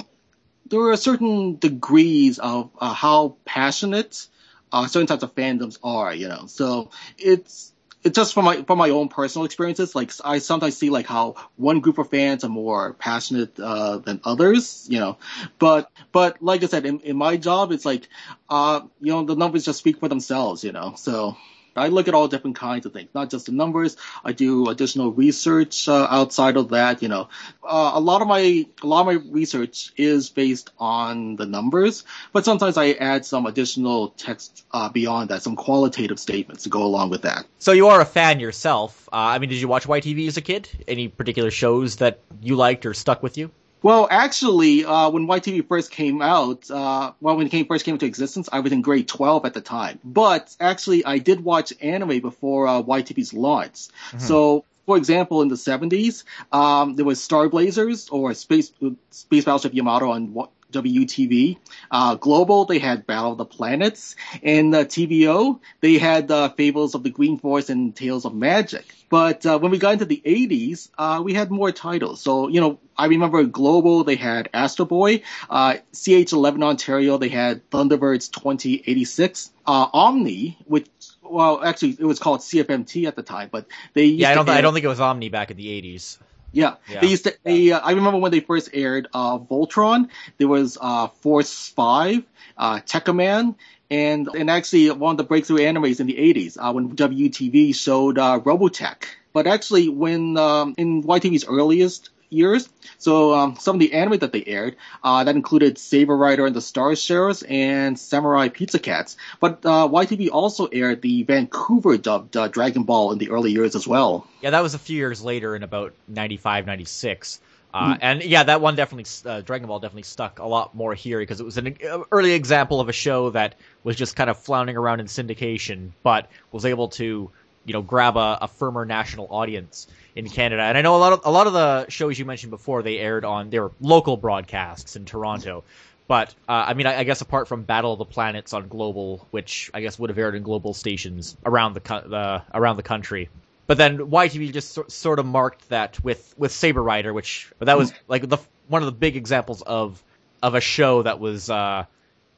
[0.70, 4.28] there are certain degrees of uh, how passionate
[4.72, 6.14] uh, certain types of fandoms are.
[6.14, 7.71] You know, so it's it's
[8.10, 9.96] just from my from my own personal experiences.
[9.96, 14.22] Like I sometimes see like how one group of fans are more passionate uh, than
[14.24, 15.18] others, you know.
[15.60, 18.10] But but like I said, in, in my job, it's like
[18.50, 20.94] uh, you know the numbers just speak for themselves, you know.
[20.96, 21.38] So
[21.76, 23.98] I look at all different kinds of things, not just the numbers.
[24.24, 27.02] I do additional research uh, outside of that.
[27.02, 27.30] You know,
[27.64, 32.04] uh, a lot of my a lot of my research is based on the numbers,
[32.34, 36.84] but sometimes I add some additional text uh, beyond that, some qualitative statements to go
[36.84, 37.46] along with that.
[37.60, 39.08] So you are a fan yourself.
[39.12, 40.70] Uh, I mean, did you watch YTV as a kid?
[40.88, 43.52] Any particular shows that you liked or stuck with you?
[43.84, 47.96] Well, actually, uh, when YTV first came out, uh, well, when it came, first came
[47.96, 50.00] into existence, I was in grade 12 at the time.
[50.04, 53.74] But actually, I did watch anime before uh, YTV's launch.
[53.74, 54.20] Mm-hmm.
[54.20, 58.72] So, for example, in the 70s, um, there was Star Blazers or Space
[59.10, 61.58] Space Battleship Yamato on WTV.
[61.90, 64.16] Uh, Global, they had Battle of the Planets.
[64.44, 68.86] And uh, TVO, they had uh, Fables of the Green Forest and Tales of Magic.
[69.10, 72.22] But uh, when we got into the 80s, uh, we had more titles.
[72.22, 75.24] So, you know, I remember Global, they had Astro Boy.
[75.50, 79.52] Uh, CH11 Ontario, they had Thunderbirds 2086.
[79.66, 80.88] Uh, Omni, which
[81.32, 84.58] well, actually, it was called CFMT at the time, but they yeah, I don't, th-
[84.58, 86.18] I don't think it was Omni back in the '80s.
[86.52, 86.76] Yeah.
[86.88, 87.02] yeah.
[87.02, 87.38] They used to.
[87.44, 90.10] They, uh, I remember when they first aired uh, Voltron.
[90.38, 92.24] There was uh, Force Five,
[92.58, 93.56] uh, Tekkaman,
[93.90, 98.18] and and actually one of the breakthrough animes in the '80s uh, when WTV showed
[98.18, 99.04] uh, Robotech.
[99.34, 102.70] But actually, when um, in YTV's earliest years.
[102.98, 106.56] So um, some of the anime that they aired uh, that included Saber Rider and
[106.56, 109.18] the Star Sheriffs and Samurai Pizza Cats.
[109.40, 113.76] But uh, YTV also aired the Vancouver dubbed uh, Dragon Ball in the early years
[113.76, 114.28] as well.
[114.42, 117.40] Yeah, that was a few years later in about 95, 96.
[117.74, 118.00] Uh, mm.
[118.02, 121.40] and yeah, that one definitely, uh, Dragon Ball definitely stuck a lot more here because
[121.40, 121.78] it was an
[122.12, 126.30] early example of a show that was just kind of floundering around in syndication, but
[126.52, 127.32] was able to,
[127.66, 130.62] you know, grab a, a firmer national audience in Canada.
[130.64, 132.98] And I know a lot of a lot of the shows you mentioned before they
[132.98, 135.64] aired on they were local broadcasts in Toronto.
[136.08, 139.26] But uh, I mean, I, I, guess apart from Battle of the Planets on Global,
[139.32, 143.30] which I guess would have aired in global stations around the, the around the country.
[143.66, 147.78] But then YTV just so, sort of marked that with with Saber Rider, which that
[147.78, 150.04] was like the one of the big examples of
[150.44, 151.86] of a show that was uh,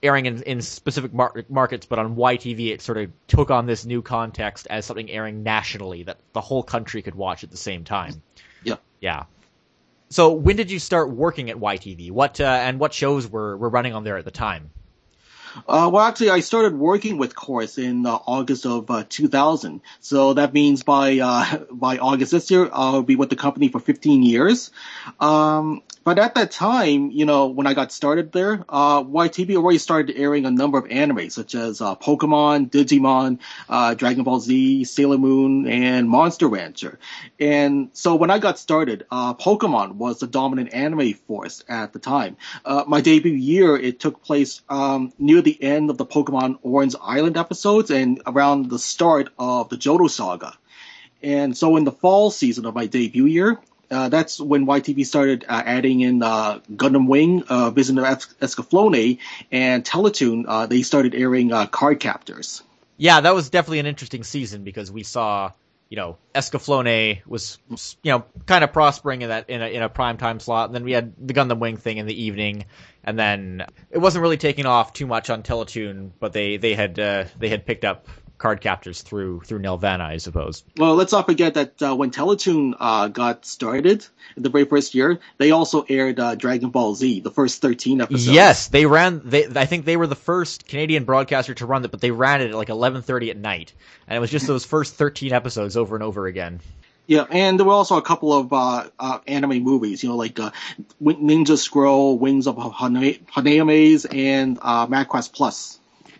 [0.03, 3.85] airing in, in specific mar- markets, but on YTV it sort of took on this
[3.85, 7.85] new context as something airing nationally that the whole country could watch at the same
[7.85, 8.21] time.
[8.63, 8.75] Yeah.
[8.99, 9.23] Yeah.
[10.09, 12.11] So when did you start working at YTV?
[12.11, 14.69] What uh, and what shows were were running on there at the time?
[15.67, 19.81] Uh, well, actually, I started working with Corus in uh, August of uh, 2000.
[19.99, 23.79] So that means by uh, by August this year, I'll be with the company for
[23.79, 24.71] 15 years.
[25.19, 29.77] Um, but at that time, you know, when I got started there, uh, YTV already
[29.77, 33.39] started airing a number of anime, such as uh, Pokemon, Digimon,
[33.69, 36.99] uh, Dragon Ball Z, Sailor Moon, and Monster Rancher.
[37.39, 41.99] And so when I got started, uh, Pokemon was the dominant anime force at the
[41.99, 42.35] time.
[42.65, 46.95] Uh, my debut year, it took place um, near the end of the Pokemon Orange
[47.01, 50.58] Island episodes and around the start of the Johto Saga.
[51.21, 53.60] And so in the fall season of my debut year,
[53.91, 58.34] uh, that's when YTV started uh, adding in uh, Gundam Wing, uh, Vision of es-
[58.41, 59.19] Escaflowne,
[59.51, 60.45] and Teletoon.
[60.47, 62.63] Uh, they started airing uh, Card Captors.
[62.97, 65.51] Yeah, that was definitely an interesting season because we saw,
[65.93, 67.60] you know, Escaflowne was,
[68.01, 70.73] you know, kind of prospering in that in a, in a prime time slot, and
[70.73, 72.65] then we had the Gundam Wing thing in the evening,
[73.03, 76.97] and then it wasn't really taking off too much on Teletoon, but they they had
[76.97, 80.63] uh, they had picked up card captors through through Nelvana, I suppose.
[80.77, 84.95] Well, let's not forget that uh, when Teletoon uh, got started in the very first
[84.95, 88.27] year, they also aired uh, Dragon Ball Z, the first thirteen episodes.
[88.27, 89.21] Yes, they ran.
[89.23, 92.41] They I think they were the first Canadian broadcaster to run it, but they ran
[92.41, 93.73] it at like eleven thirty at night,
[94.07, 96.59] and it was just those first thirteen episodes over and over again.
[97.05, 100.39] Yeah, and there were also a couple of uh, uh, anime movies, you know, like
[100.39, 100.51] uh,
[101.01, 105.79] Ninja Scroll, Wings of Honneamise, and uh, Macross Plus.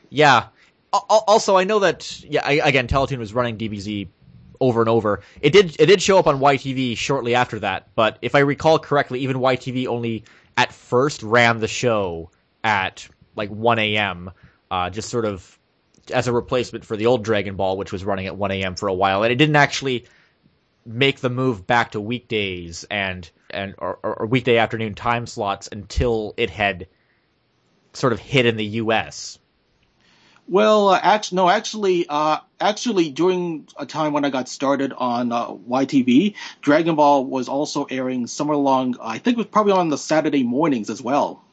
[0.10, 0.48] Yeah,
[0.94, 4.08] also, I know that yeah, I, again, Teletoon was running DBZ
[4.60, 5.22] over and over.
[5.42, 8.80] It did it did show up on YTV shortly after that, but if I recall
[8.80, 10.24] correctly, even YTV only
[10.56, 12.30] at first ran the show
[12.64, 14.32] at like 1 a.m.
[14.70, 15.60] Uh, just sort of
[16.12, 18.76] as a replacement for the old Dragon Ball, which was running at 1 a.m.
[18.76, 20.06] for a while, and it didn't actually
[20.86, 26.34] make the move back to weekdays and and or, or weekday afternoon time slots until
[26.38, 26.88] it had
[27.94, 29.40] sort of hit in the U.S.
[30.48, 35.32] Well, uh, actually, no, actually, uh, actually, during a time when I got started on
[35.32, 38.98] uh, YTV, Dragon Ball was also airing somewhere along.
[39.02, 41.44] I think it was probably on the Saturday mornings as well.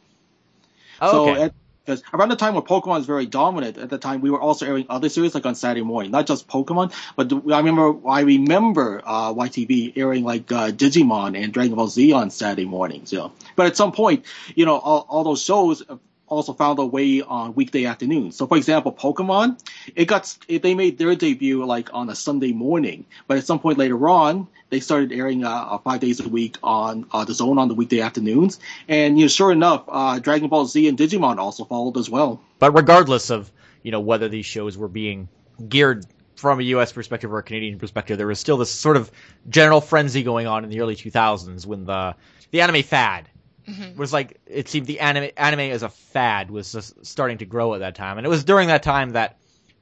[1.00, 1.46] Oh, okay.
[1.48, 4.40] So because around the time when Pokemon was very dominant, at the time we were
[4.40, 8.20] also airing other series like on Saturday morning, not just Pokemon, but I remember I
[8.20, 13.12] remember uh, YTV airing like uh, Digimon and Dragon Ball Z on Saturday mornings.
[13.12, 14.24] You know, but at some point,
[14.55, 15.83] you know, all, all those shows
[16.30, 18.36] also found a way on weekday afternoons.
[18.36, 19.60] So, for example, Pokemon,
[19.94, 23.58] it got it, they made their debut like on a Sunday morning, but at some
[23.58, 27.34] point later on, they started airing uh, uh, five days a week on uh, the
[27.34, 28.60] Zone on the weekday afternoons.
[28.88, 32.40] And you know, sure enough, uh, Dragon Ball Z and Digimon also followed as well.
[32.58, 33.50] But regardless of
[33.82, 35.28] you know whether these shows were being
[35.68, 36.92] geared from a U.S.
[36.92, 39.11] perspective or a Canadian perspective, there was still this sort of
[39.48, 42.14] general frenzy going on in the early 2000s when the
[42.52, 43.28] the anime fad
[43.70, 43.98] mm-hmm.
[43.98, 47.74] was like it seemed the anime anime as a fad was just starting to grow
[47.74, 49.38] at that time, and it was during that time that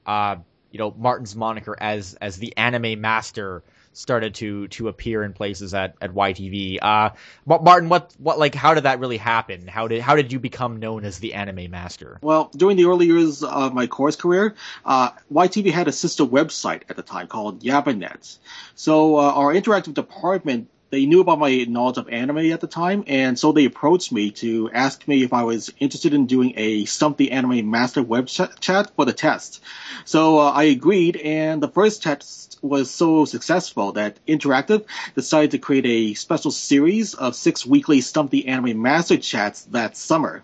[0.06, 0.36] uh,
[0.70, 3.62] you know Martin's moniker as as the anime master
[3.98, 6.78] started to to appear in places at at YTV.
[6.80, 7.10] Uh,
[7.46, 9.66] Martin, what what like how did that really happen?
[9.66, 12.18] How did how did you become known as the anime master?
[12.22, 16.82] Well, during the early years of my Corus career, uh, YTV had a sister website
[16.88, 18.38] at the time called Yabanet.
[18.74, 23.04] So uh, our interactive department they knew about my knowledge of anime at the time,
[23.06, 26.84] and so they approached me to ask me if I was interested in doing a
[26.86, 29.62] Stump the Anime Master web ch- chat for the test.
[30.04, 35.58] So uh, I agreed, and the first test was so successful that Interactive decided to
[35.58, 40.42] create a special series of six weekly Stump the Anime Master chats that summer.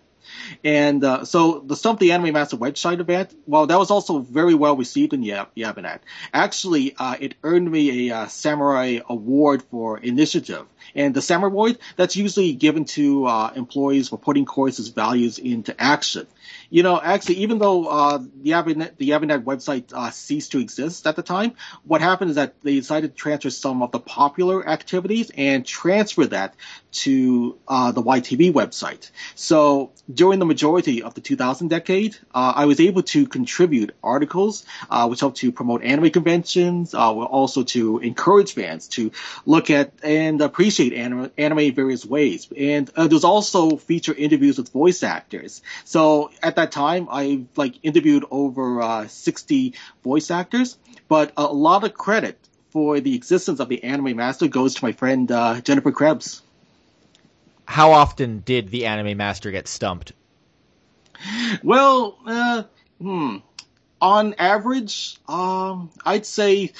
[0.62, 4.55] And uh, so the Stump the Anime Master website event, well, that was also very
[4.55, 6.01] well received in Yab- Yabanet.
[6.32, 10.66] Actually, uh, it earned me a uh, Samurai Award for initiative.
[10.95, 15.78] And the Samurai Award, that's usually given to uh, employees for putting Corus's values into
[15.80, 16.26] action.
[16.70, 21.07] You know, actually, even though uh, the Yabanet, the Yabanet website uh, ceased to exist
[21.07, 21.53] at the time,
[21.84, 26.26] what happened is that they decided to transfer some of the popular activities and transfer
[26.26, 26.55] that
[26.95, 29.11] to uh, the YTV website.
[29.34, 34.64] So during the majority of the 2000 decade, uh, I was able to contribute articles
[34.88, 39.11] uh, which helped to promote anime conventions, uh, also to encourage fans to
[39.45, 42.49] look at and appreciate anime, anime in various ways.
[42.57, 45.62] And uh, there's also feature interviews with voice actors.
[45.84, 49.74] So at that time, I like interviewed over uh, 60
[50.05, 50.78] voice actors,
[51.09, 52.38] but a lot of credit
[52.70, 55.28] for the existence of the Anime Master goes to my friend
[55.64, 56.42] Jennifer Krebs
[57.67, 60.12] how often did the anime master get stumped?
[61.62, 62.65] Well, uh,
[63.01, 63.37] hmm.
[64.01, 66.73] On average, um, I'd say,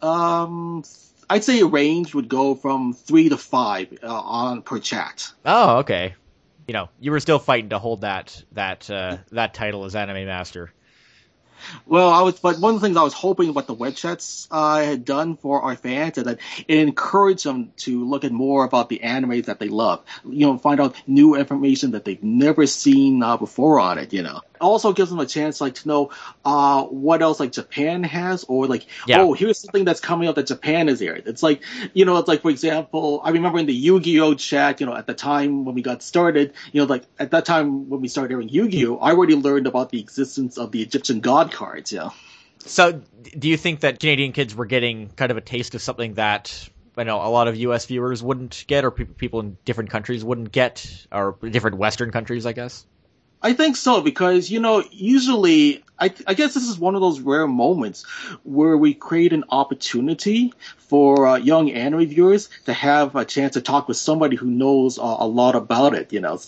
[0.00, 0.84] um,
[1.28, 5.32] I'd say a range would go from three to five uh, on per chat.
[5.44, 6.14] Oh, okay.
[6.68, 10.26] You know, you were still fighting to hold that that uh, that title as anime
[10.26, 10.72] master.
[11.86, 14.48] Well, I was, but one of the things I was hoping what the web chats
[14.50, 18.64] uh, had done for our fans is that it encouraged them to look at more
[18.64, 20.04] about the animes that they love.
[20.24, 24.12] You know, find out new information that they've never seen uh, before on it.
[24.12, 26.10] You know also gives them a chance like to know
[26.44, 29.20] uh what else like Japan has or like yeah.
[29.20, 31.22] oh here's something that's coming up that Japan is airing.
[31.26, 31.62] It's like
[31.94, 35.06] you know it's like for example I remember in the Yu-Gi-Oh chat you know at
[35.06, 38.32] the time when we got started you know like at that time when we started
[38.32, 41.92] airing Yu-Gi-Oh I already learned about the existence of the Egyptian god cards.
[41.92, 42.10] Yeah.
[42.58, 43.00] So
[43.38, 46.68] do you think that Canadian kids were getting kind of a taste of something that
[46.98, 47.86] I know a lot of U.S.
[47.86, 52.52] viewers wouldn't get, or people in different countries wouldn't get, or different Western countries, I
[52.52, 52.84] guess.
[53.42, 57.20] I think so because you know usually I, I guess this is one of those
[57.20, 58.04] rare moments
[58.44, 63.60] where we create an opportunity for uh, young anime viewers to have a chance to
[63.60, 66.12] talk with somebody who knows uh, a lot about it.
[66.12, 66.40] You know,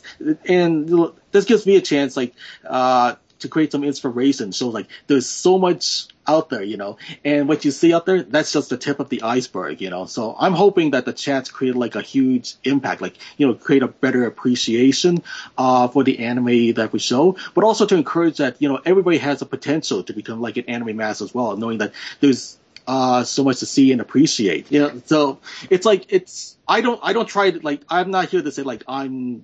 [0.47, 2.35] and this gives me a chance like
[2.67, 4.53] uh, to create some inspiration.
[4.53, 6.93] So like there's so much out there, you know,
[7.25, 10.07] and what you see out there, that's just the tip of the iceberg, you know.
[10.07, 13.83] So I'm hoping that the chats create like a huge impact, like, you know, create
[13.83, 15.23] a better appreciation,
[15.59, 19.19] uh, for the anime that we show, but also to encourage that, you know, everybody
[19.19, 23.23] has a potential to become like an anime master as well, knowing that there's, uh,
[23.25, 24.71] so much to see and appreciate.
[24.73, 28.29] You know, so it's like, it's, I don't, I don't try to, like, I'm not
[28.31, 29.43] here to say like I'm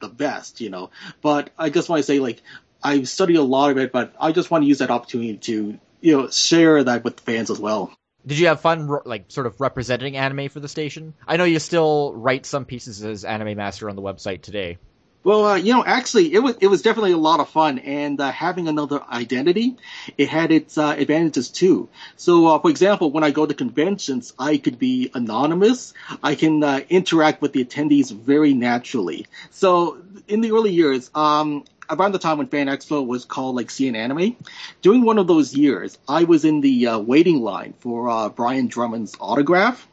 [0.00, 2.42] the best, you know, but I just want to say like,
[2.82, 5.78] I've studied a lot of it, but I just want to use that opportunity to
[6.00, 7.92] you know share that with the fans as well.
[8.26, 11.14] Did you have fun, like, sort of representing anime for the station?
[11.26, 14.76] I know you still write some pieces as anime master on the website today.
[15.24, 18.20] Well, uh, you know, actually, it was it was definitely a lot of fun, and
[18.20, 19.76] uh, having another identity,
[20.16, 21.88] it had its uh, advantages too.
[22.16, 25.92] So, uh, for example, when I go to conventions, I could be anonymous.
[26.22, 29.26] I can uh, interact with the attendees very naturally.
[29.50, 33.68] So, in the early years, um, around the time when Fan Expo was called like
[33.68, 34.36] CN Anime,
[34.82, 38.68] during one of those years, I was in the uh, waiting line for uh, Brian
[38.68, 39.86] Drummond's autograph.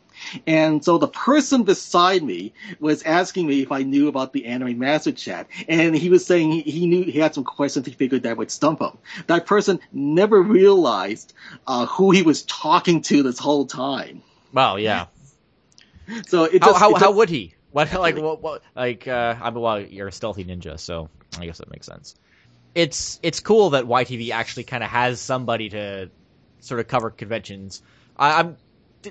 [0.47, 4.79] And so the person beside me was asking me if I knew about the Anime
[4.79, 8.23] Master Chat, and he was saying he, he knew he had some questions he figured
[8.23, 8.97] that would stump him.
[9.27, 11.33] That person never realized
[11.67, 14.23] uh, who he was talking to this whole time.
[14.53, 15.07] Wow, yeah.
[16.27, 17.53] So it just, how how, just, how would he?
[17.75, 21.57] What like what, what like uh, I'm well you're a stealthy ninja, so I guess
[21.59, 22.15] that makes sense.
[22.73, 26.09] It's it's cool that YTV actually kind of has somebody to
[26.59, 27.81] sort of cover conventions.
[28.17, 28.57] I, I'm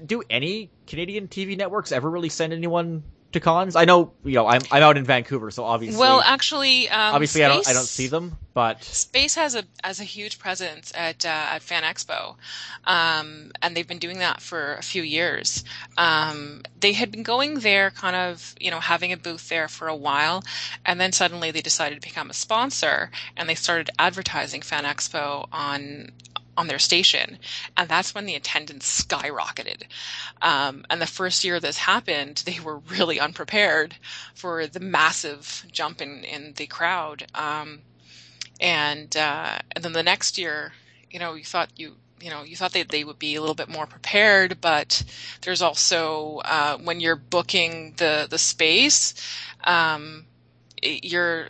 [0.07, 3.05] do any Canadian TV networks ever really send anyone
[3.35, 3.77] to cons?
[3.77, 6.01] I know, you know, I'm I'm out in Vancouver, so obviously.
[6.01, 9.65] Well, actually, um, obviously, Space, I don't I don't see them, but Space has a
[9.83, 12.37] has a huge presence at uh, at Fan Expo,
[12.85, 15.65] um, and they've been doing that for a few years.
[15.99, 19.89] Um, they had been going there, kind of, you know, having a booth there for
[19.89, 20.43] a while,
[20.85, 25.49] and then suddenly they decided to become a sponsor, and they started advertising Fan Expo
[25.53, 26.11] on
[26.57, 27.39] on their station.
[27.77, 29.85] And that's when the attendance skyrocketed.
[30.43, 33.97] Um, and the first year this happened, they were really unprepared
[34.35, 37.27] for the massive jump in, in the crowd.
[37.35, 37.81] Um,
[38.61, 40.73] and, uh, and then the next year,
[41.11, 43.55] you know, you thought you, you know, you thought they, they would be a little
[43.55, 45.03] bit more prepared, but
[45.43, 49.15] there's also, uh, when you're booking the, the space,
[49.65, 50.25] um,
[50.83, 51.47] you're,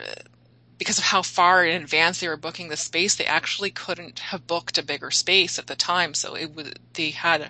[0.77, 4.47] because of how far in advance they were booking the space, they actually couldn't have
[4.47, 6.13] booked a bigger space at the time.
[6.13, 7.49] So it was they had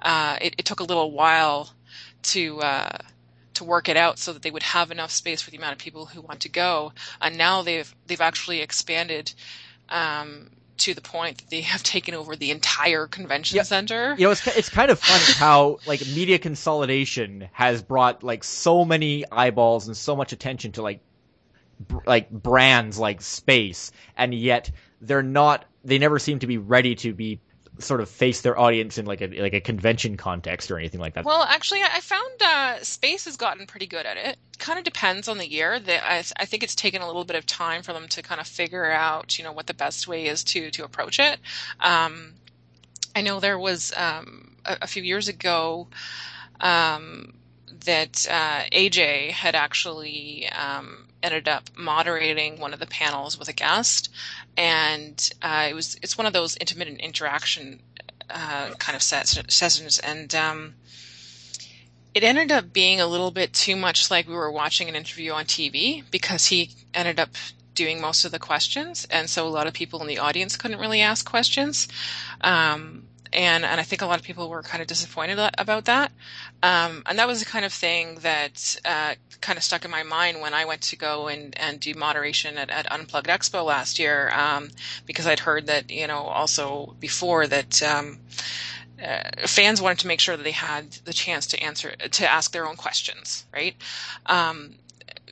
[0.00, 1.70] uh, it, it, took a little while
[2.22, 2.98] to uh,
[3.54, 5.78] to work it out so that they would have enough space for the amount of
[5.78, 6.92] people who want to go.
[7.20, 9.32] And now they've they've actually expanded.
[9.88, 13.64] Um, to the point that they have taken over the entire convention yeah.
[13.64, 14.14] center.
[14.16, 18.84] You know, it's it's kind of funny how like media consolidation has brought like so
[18.84, 21.00] many eyeballs and so much attention to like
[22.06, 24.70] like brands like space and yet
[25.00, 27.40] they're not they never seem to be ready to be
[27.78, 31.14] sort of face their audience in like a like a convention context or anything like
[31.14, 31.24] that.
[31.24, 34.36] Well, actually, I found uh, space has gotten pretty good at it.
[34.58, 35.78] Kind of depends on the year.
[35.78, 38.40] That I, I, think it's taken a little bit of time for them to kind
[38.40, 41.38] of figure out, you know, what the best way is to to approach it.
[41.80, 42.34] Um,
[43.14, 45.88] I know there was um, a, a, few years ago.
[46.60, 47.34] Um,
[47.84, 53.52] that uh, AJ had actually um, ended up moderating one of the panels with a
[53.52, 54.10] guest,
[54.56, 57.80] and uh, it was it's one of those intermittent interaction
[58.30, 60.74] uh, kind of sessions, and um,
[62.14, 65.32] it ended up being a little bit too much like we were watching an interview
[65.32, 67.30] on TV because he ended up
[67.74, 70.80] doing most of the questions, and so a lot of people in the audience couldn't
[70.80, 71.88] really ask questions.
[72.40, 76.12] Um, and and I think a lot of people were kind of disappointed about that.
[76.62, 80.02] Um, and that was the kind of thing that uh, kind of stuck in my
[80.02, 83.98] mind when I went to go and, and do moderation at, at Unplugged Expo last
[83.98, 84.70] year, um,
[85.06, 87.82] because I'd heard that you know also before that.
[87.82, 88.18] Um,
[89.02, 92.50] uh, fans wanted to make sure that they had the chance to answer to ask
[92.50, 93.76] their own questions, right?
[94.26, 94.74] Um,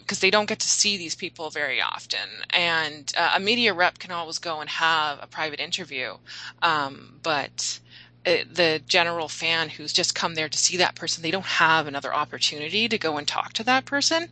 [0.07, 2.29] because they don't get to see these people very often.
[2.51, 6.15] And uh, a media rep can always go and have a private interview,
[6.63, 7.81] um, but
[8.27, 12.13] the general fan who's just come there to see that person, they don't have another
[12.13, 14.29] opportunity to go and talk to that person.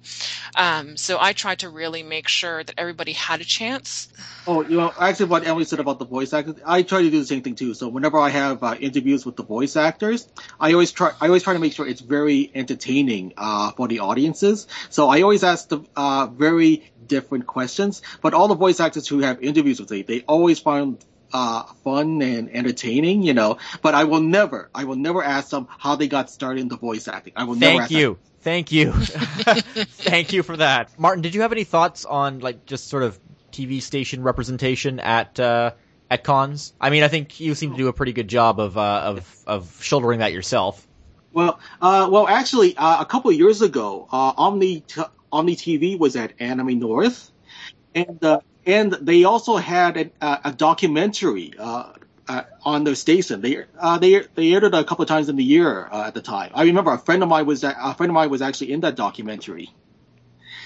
[0.57, 4.09] Um, so I tried to really make sure that everybody had a chance.
[4.47, 7.21] Oh, you know, actually, what Emily said about the voice actors, I try to do
[7.21, 7.73] the same thing too.
[7.73, 10.29] So whenever I have uh, interviews with the voice actors,
[10.59, 14.01] I always try, I always try to make sure it's very entertaining uh, for the
[14.01, 14.67] audiences.
[14.91, 19.21] So I always ask the uh, very different questions, but all the voice actors who
[19.21, 21.03] have interviews with me, they always find
[21.35, 23.59] uh, fun and entertaining, you know.
[23.83, 26.77] But I will never, I will never ask them how they got started in the
[26.77, 27.35] voice acting.
[27.37, 27.81] I will Thank never.
[27.81, 28.19] Thank you.
[28.41, 28.93] Thank you.
[30.07, 31.23] Thank you for that, Martin.
[31.23, 33.19] Did you have any thoughts on like just sort of
[33.53, 35.73] TV station representation at uh,
[36.09, 36.73] at cons?
[36.81, 39.45] I mean, I think you seem to do a pretty good job of uh, of
[39.47, 40.87] of shouldering that yourself.
[41.33, 45.99] Well, uh, well, actually, uh, a couple of years ago, uh, Omni t- Omni TV
[45.99, 47.33] was at Anime North,
[47.93, 51.93] and uh, and they also had a, a documentary uh,
[52.29, 53.41] uh, on their station.
[53.41, 56.15] They uh, they they aired it a couple of times in the year uh, at
[56.15, 56.51] the time.
[56.55, 58.97] I remember a friend of mine was a friend of mine was actually in that
[58.97, 59.71] documentary.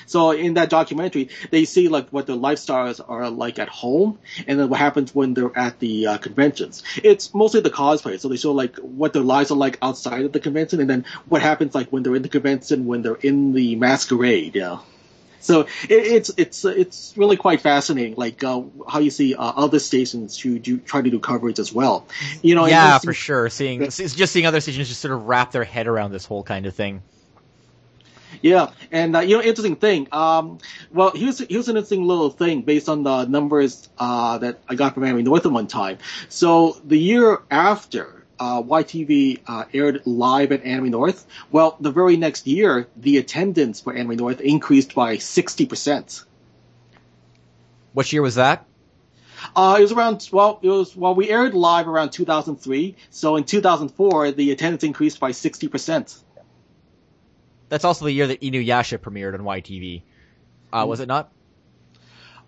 [0.07, 4.59] So in that documentary, they see like what their lifestyles are like at home, and
[4.59, 6.83] then what happens when they're at the uh, conventions.
[7.03, 10.33] It's mostly the cosplay, so they show like what their lives are like outside of
[10.33, 13.53] the convention, and then what happens like when they're in the convention, when they're in
[13.53, 14.55] the masquerade.
[14.55, 14.79] Yeah.
[15.41, 19.79] So it, it's it's it's really quite fascinating, like uh, how you see uh, other
[19.79, 22.07] stations who do try to do coverage as well.
[22.43, 23.49] You know, yeah, for sure.
[23.49, 26.67] Seeing just seeing other stations just sort of wrap their head around this whole kind
[26.67, 27.03] of thing.
[28.43, 30.09] Yeah, and uh, you know, interesting thing.
[30.13, 30.59] Um,
[30.93, 34.95] well, here's here's an interesting little thing based on the numbers uh, that I got
[34.95, 35.99] from Anime North at one time.
[36.29, 42.17] So the year after uh, YTV uh, aired live at Anime North, well, the very
[42.17, 46.25] next year, the attendance for Anime North increased by 60%.
[47.93, 48.67] Which year was that?
[49.55, 52.97] Uh, it was around, well, it was, well, we aired live around 2003.
[53.11, 56.19] So in 2004, the attendance increased by 60%.
[57.69, 60.03] That's also the year that Inuyasha premiered on YTV.
[60.73, 61.33] Uh, was it not?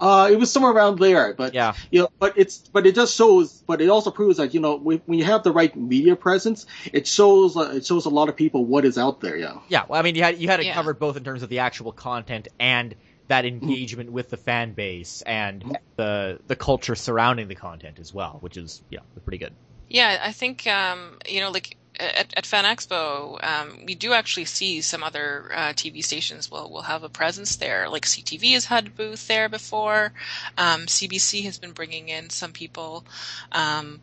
[0.01, 3.15] Uh, it was somewhere around there, but yeah, you know, but it's but it just
[3.15, 6.17] shows, but it also proves that you know when, when you have the right media
[6.17, 9.37] presence, it shows uh, it shows a lot of people what is out there.
[9.37, 9.59] Yeah.
[9.69, 9.85] Yeah.
[9.89, 10.75] Well, I mean, you had you had it yeah.
[10.75, 12.95] covered both in terms of the actual content and
[13.29, 14.17] that engagement mm-hmm.
[14.17, 15.73] with the fan base and mm-hmm.
[15.97, 19.53] the the culture surrounding the content as well, which is yeah pretty good.
[19.89, 24.47] Yeah, I think um, you know like at, at Fan Expo, um, we do actually
[24.47, 27.89] see some other uh, TV stations will will have a presence there.
[27.89, 30.13] Like CTV has had a booth there before.
[30.57, 33.05] Um, CBC has been bringing in some people,
[33.53, 34.01] um,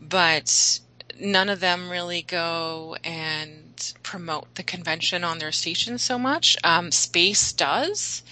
[0.00, 0.80] but
[1.18, 3.69] none of them really go and
[4.02, 6.56] promote the convention on their station so much.
[6.64, 8.22] Um, Space does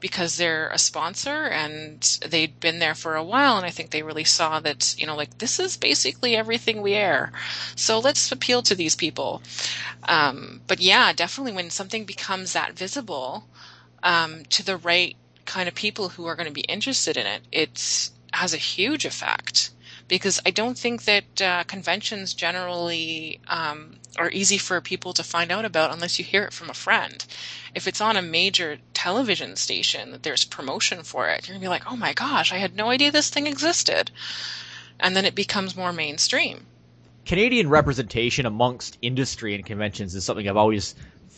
[0.00, 3.56] because they're a sponsor and they'd been there for a while.
[3.56, 6.94] And I think they really saw that, you know, like this is basically everything we
[6.94, 7.32] air.
[7.76, 9.42] So let's appeal to these people.
[10.08, 13.44] Um, but yeah, definitely when something becomes that visible,
[14.02, 17.42] um, to the right kind of people who are going to be interested in it,
[17.52, 19.70] it has a huge effect
[20.08, 25.50] because I don't think that uh, conventions generally um, are easy for people to find
[25.50, 27.24] out about unless you hear it from a friend.
[27.74, 31.68] If it's on a major television station that there's promotion for it, you're gonna be
[31.68, 34.10] like, "Oh my gosh, I had no idea this thing existed,"
[35.00, 36.66] and then it becomes more mainstream.
[37.26, 40.94] Canadian representation amongst industry and conventions is something I've always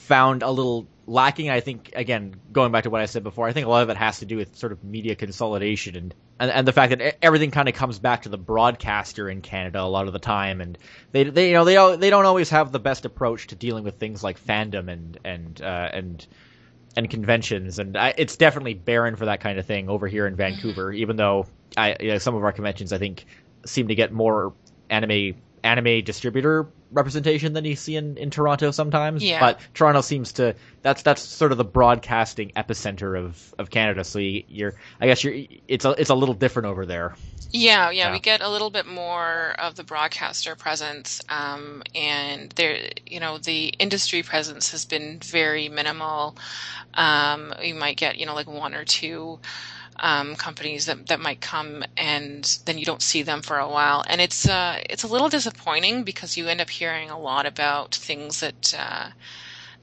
[0.06, 1.50] found a little lacking.
[1.50, 3.90] I think again, going back to what I said before, I think a lot of
[3.90, 7.24] it has to do with sort of media consolidation and and, and the fact that
[7.24, 10.60] everything kind of comes back to the broadcaster in Canada a lot of the time,
[10.60, 10.78] and
[11.12, 13.98] they they you know they they don't always have the best approach to dealing with
[13.98, 16.26] things like fandom and and uh, and
[16.96, 20.36] and conventions, and I, it's definitely barren for that kind of thing over here in
[20.36, 20.92] Vancouver.
[20.92, 21.46] Even though
[21.76, 23.24] I you know, some of our conventions I think
[23.64, 24.52] seem to get more
[24.90, 25.34] anime
[25.64, 29.22] anime distributor representation than you see in, in Toronto sometimes.
[29.22, 29.40] Yeah.
[29.40, 34.04] But Toronto seems to that's that's sort of the broadcasting epicenter of, of Canada.
[34.04, 35.34] So you, are I guess you're
[35.68, 37.14] it's a it's a little different over there.
[37.50, 38.12] Yeah, yeah, Yeah.
[38.12, 43.38] we get a little bit more of the broadcaster presence, um, and there, you know,
[43.38, 46.36] the industry presence has been very minimal.
[46.94, 49.38] Um, you might get, you know, like one or two
[50.00, 54.04] um, companies that that might come, and then you don't see them for a while,
[54.08, 57.94] and it's uh, it's a little disappointing because you end up hearing a lot about
[57.94, 58.74] things that.
[58.78, 59.10] Uh,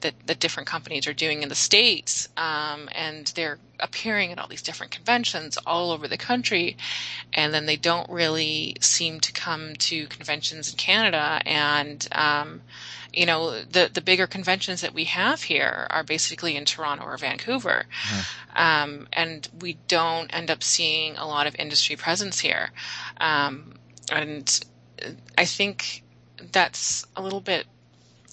[0.04, 4.46] that, that different companies are doing in the states, um, and they're appearing at all
[4.46, 6.76] these different conventions all over the country,
[7.32, 11.40] and then they don't really seem to come to conventions in Canada.
[11.46, 12.60] And um,
[13.14, 17.16] you know, the the bigger conventions that we have here are basically in Toronto or
[17.16, 17.86] Vancouver,
[18.54, 22.70] um, and we don't end up seeing a lot of industry presence here.
[23.18, 23.74] Um,
[24.12, 24.64] and
[25.38, 26.02] I think
[26.52, 27.66] that's a little bit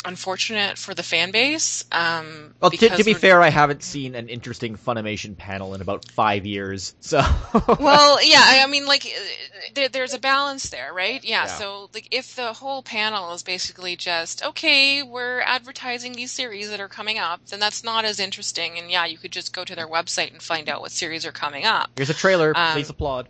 [0.06, 1.84] unfortunate for the fan base.
[1.92, 6.10] Um, Well, to, to be fair, I haven't seen an interesting Funimation panel in about
[6.12, 6.96] five years.
[7.00, 7.18] So
[7.80, 9.06] well, yeah, I I mean, like,
[9.74, 11.24] there, there's a balance there, right?
[11.24, 11.46] Yeah, Yeah.
[11.48, 16.80] So, like, if the whole panel is basically just, okay, we're advertising these series that
[16.80, 18.78] are coming up, then that's not as interesting.
[18.78, 21.32] And yeah, you could just go to their website and find out what series are
[21.32, 21.92] coming up.
[21.96, 22.54] here's a trailer.
[22.56, 23.30] Um, Please applaud.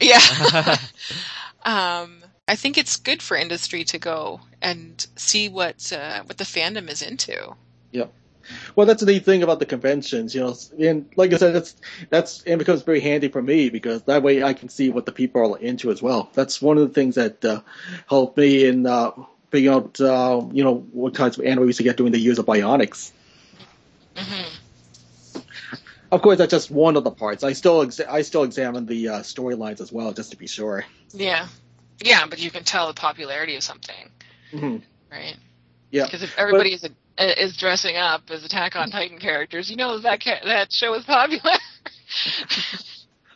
[0.00, 0.20] Yeah.
[1.64, 6.44] um, I think it's good for industry to go and see what uh, what the
[6.44, 7.54] fandom is into.
[7.90, 8.12] Yep.
[8.76, 11.74] Well, that's the neat thing about the conventions, you know, and like I said, that's
[12.08, 15.12] that's and becomes very handy for me because that way I can see what the
[15.12, 16.30] people are into as well.
[16.34, 17.62] That's one of the things that uh,
[18.08, 19.10] helped me in uh,
[19.50, 22.20] figuring out, uh, you know, what kinds of anime we used to get during the
[22.20, 23.10] years of Bionix.
[26.12, 27.42] Of course, that's just one of the parts.
[27.42, 30.84] I still ex- I still examine the uh, storylines as well, just to be sure.
[31.12, 31.48] Yeah,
[32.00, 34.10] yeah, but you can tell the popularity of something,
[34.52, 34.82] Mhm.
[35.10, 35.36] right?
[35.90, 36.04] Yeah.
[36.04, 36.86] Because if everybody is
[37.18, 41.04] is dressing up as Attack on Titan characters, you know that ca- that show is
[41.04, 41.56] popular.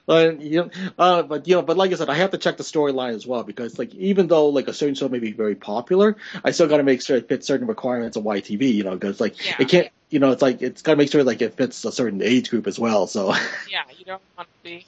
[0.08, 2.56] Uh, you know, uh, but you know, but like I said, I have to check
[2.56, 5.54] the storyline as well because, like, even though like a certain show may be very
[5.54, 8.74] popular, I still got to make sure it fits certain requirements of YTV.
[8.74, 9.54] You know, because like Yeah.
[9.60, 11.92] it can't, you know, it's like it's got to make sure like it fits a
[11.92, 13.06] certain age group as well.
[13.06, 13.32] So,
[13.70, 14.84] yeah, you don't want to be.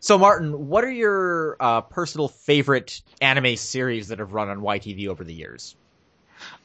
[0.00, 5.08] So, Martin, what are your uh, personal favorite anime series that have run on YTV
[5.08, 5.74] over the years?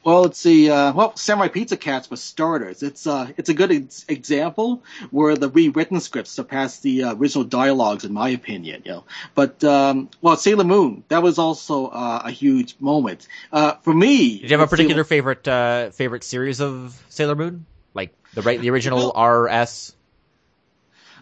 [0.04, 0.70] well, let's see.
[0.70, 2.82] Uh, well, Samurai Pizza Cats for starters.
[2.82, 7.44] It's uh, it's a good ex- example where the rewritten scripts surpass the uh, original
[7.44, 8.82] dialogues, in my opinion.
[8.84, 13.74] You know, but um, well, Sailor Moon that was also uh, a huge moment uh,
[13.82, 14.38] for me.
[14.40, 18.42] Did you have a particular Sailor- favorite uh, favorite series of Sailor Moon, like the
[18.42, 19.94] right the original RS?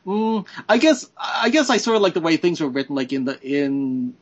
[0.07, 3.13] Mm, I guess I guess I sort of like the way things were written, like
[3.13, 4.15] in the in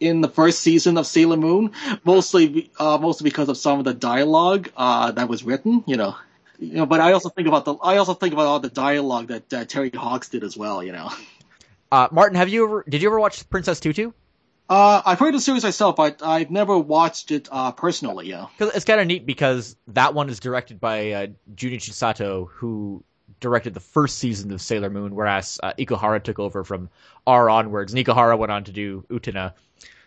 [0.00, 1.72] in the first season of Sailor Moon,
[2.04, 6.16] mostly uh, mostly because of some of the dialogue uh, that was written, you know.
[6.58, 9.28] You know, but I also think about the I also think about all the dialogue
[9.28, 11.10] that uh, Terry Hawks did as well, you know.
[11.90, 14.12] Uh, Martin, have you ever did you ever watch Princess Tutu?
[14.68, 18.28] Uh, I've heard the series myself, but I've never watched it uh, personally.
[18.28, 18.50] Know.
[18.58, 23.02] Because it's kind of neat because that one is directed by Junichi Sato, who
[23.40, 26.88] directed the first season of Sailor Moon, whereas uh, Ikuhara took over from
[27.26, 27.92] R onwards.
[27.92, 29.52] And Ikuhara went on to do Utena.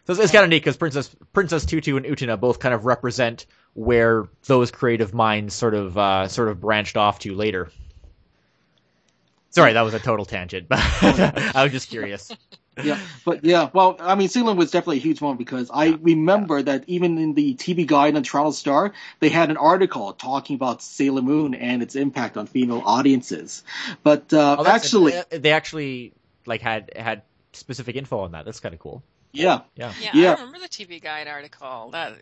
[0.05, 2.85] So it's, it's kind of neat because Princess Princess Tutu and Utena both kind of
[2.85, 7.69] represent where those creative minds sort of uh, sort of branched off to later.
[9.49, 12.31] Sorry, that was a total tangent, but I was just curious.
[12.81, 15.89] Yeah, but yeah, well, I mean, Sailor Moon was definitely a huge one because I
[16.01, 20.55] remember that even in the TV Guide on Toronto Star, they had an article talking
[20.55, 23.63] about Sailor Moon and its impact on female audiences.
[24.03, 26.13] But uh, Oh, that's- actually, they actually
[26.45, 28.45] like had had specific info on that.
[28.45, 29.03] That's kind of cool.
[29.33, 29.93] yeah, Yeah.
[30.01, 30.29] Yeah, Yeah.
[30.29, 31.89] I remember the TV Guide article.
[31.91, 32.13] That,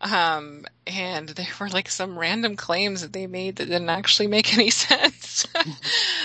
[0.00, 4.52] um, and there were like some random claims that they made that didn't actually make
[4.54, 5.46] any sense.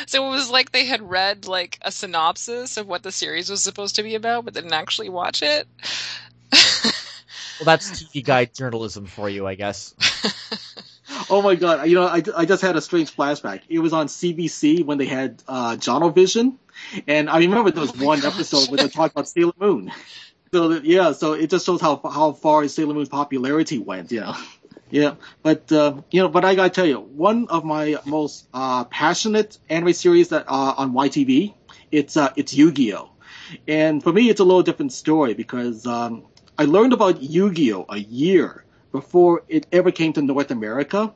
[0.08, 3.64] so it was like they had read like a synopsis of what the series was
[3.64, 5.68] supposed to be about, but didn't actually watch it.
[7.60, 9.96] Well, that's TV guide journalism for you, I guess.
[11.30, 11.88] Oh my god!
[11.90, 13.62] You know, I, I just had a strange flashback.
[13.70, 16.58] It was on CBC when they had uh, Jonovision,
[17.08, 18.24] and I remember there was Oh my one gosh.
[18.24, 19.92] episode where they talked about Sailor Moon.
[20.54, 24.12] So yeah, so it just shows how how far Sailor Moon's popularity went.
[24.12, 24.36] Know,
[24.90, 25.16] yeah.
[25.44, 29.58] But uh, you know, but I gotta tell you, one of my most uh, passionate
[29.70, 31.54] anime series that uh, on YTV,
[31.90, 33.12] it's uh, it's Yu-Gi-Oh,
[33.66, 36.26] and for me, it's a little different story because um,
[36.58, 41.14] I learned about Yu-Gi-Oh a year before it ever came to North America.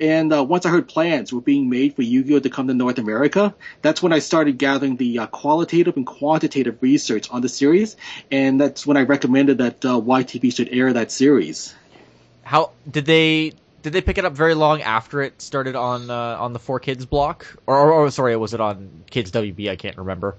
[0.00, 2.98] And uh, once I heard plans were being made for Yu-Gi-Oh to come to North
[2.98, 7.96] America, that's when I started gathering the uh, qualitative and quantitative research on the series,
[8.30, 11.74] and that's when I recommended that uh, YTV should air that series.
[12.42, 13.52] How did they
[13.82, 16.80] did they pick it up very long after it started on uh, on the Four
[16.80, 19.70] Kids block, or, or, or sorry, was it on Kids WB?
[19.70, 20.36] I can't remember.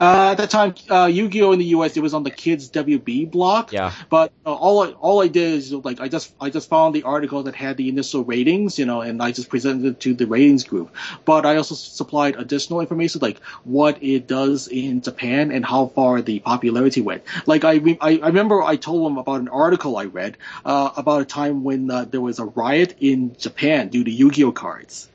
[0.00, 1.96] Uh, at that time, uh, Yu-Gi-Oh in the U.S.
[1.96, 3.72] it was on the Kids WB block.
[3.72, 3.92] Yeah.
[4.10, 7.02] But uh, all I, all I did is like I just I just found the
[7.02, 10.26] article that had the initial ratings, you know, and I just presented it to the
[10.26, 10.94] ratings group.
[11.24, 16.22] But I also supplied additional information like what it does in Japan and how far
[16.22, 17.22] the popularity went.
[17.46, 20.90] Like I re- I, I remember I told them about an article I read uh,
[20.96, 25.08] about a time when uh, there was a riot in Japan due to Yu-Gi-Oh cards.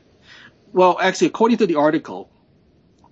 [0.74, 2.30] Well, actually, according to the article,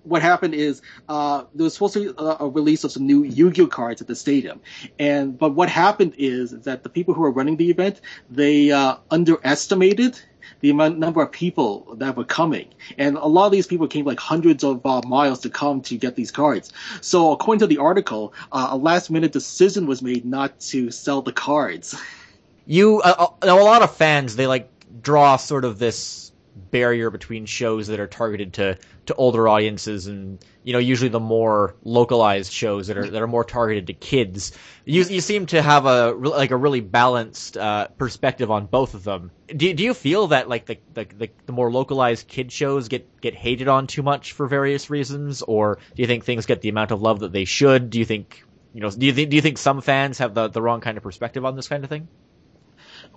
[0.06, 3.22] what happened is uh, there was supposed to be a, a release of some new
[3.22, 4.60] Yu-Gi-Oh cards at the stadium,
[4.98, 8.00] and but what happened is that the people who were running the event
[8.30, 10.18] they uh, underestimated
[10.60, 14.04] the amount number of people that were coming, and a lot of these people came
[14.04, 16.72] like hundreds of uh, miles to come to get these cards.
[17.00, 21.32] So according to the article, uh, a last-minute decision was made not to sell the
[21.32, 21.96] cards.
[22.66, 24.70] You uh, uh, a lot of fans they like
[25.02, 26.25] draw sort of this
[26.76, 31.18] barrier between shows that are targeted to to older audiences and you know usually the
[31.18, 34.52] more localized shows that are that are more targeted to kids.
[34.84, 39.04] You you seem to have a like a really balanced uh, perspective on both of
[39.04, 39.30] them.
[39.48, 43.22] Do do you feel that like the, the the the more localized kid shows get
[43.22, 46.68] get hated on too much for various reasons, or do you think things get the
[46.68, 47.88] amount of love that they should?
[47.88, 50.48] Do you think you know do you think do you think some fans have the
[50.48, 52.08] the wrong kind of perspective on this kind of thing?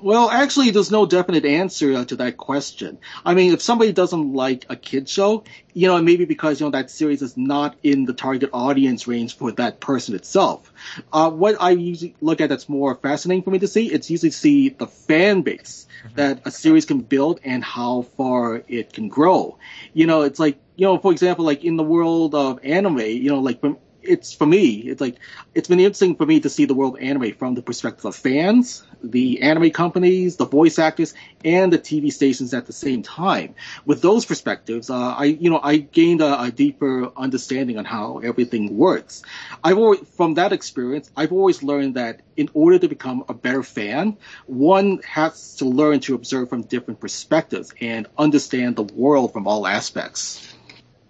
[0.02, 3.00] Well, actually, there's no definite answer to that question.
[3.26, 5.44] I mean, if somebody doesn't like a kid show,
[5.74, 9.36] you know, maybe because you know that series is not in the target audience range
[9.36, 10.72] for that person itself.
[11.12, 14.32] Uh, what I usually look at that's more fascinating for me to see, it's usually
[14.32, 15.86] see the fan base
[16.16, 19.58] that a series can build and how far it can grow.
[19.94, 23.30] You know, it's like you know, for example, like in the world of anime, you
[23.30, 23.78] know, like from
[24.10, 25.18] it's for me, it's like
[25.54, 28.16] it's been interesting for me to see the world of anime from the perspective of
[28.16, 31.14] fans, the anime companies, the voice actors,
[31.46, 33.56] and the TV stations at the same time.
[33.86, 38.20] With those perspectives, uh, I you know I gained a, a deeper understanding on how
[38.20, 39.22] everything works.
[39.64, 43.64] I've always, from that experience, I've always learned that in order to become a better
[43.64, 49.48] fan, one has to learn to observe from different perspectives and understand the world from
[49.48, 50.49] all aspects.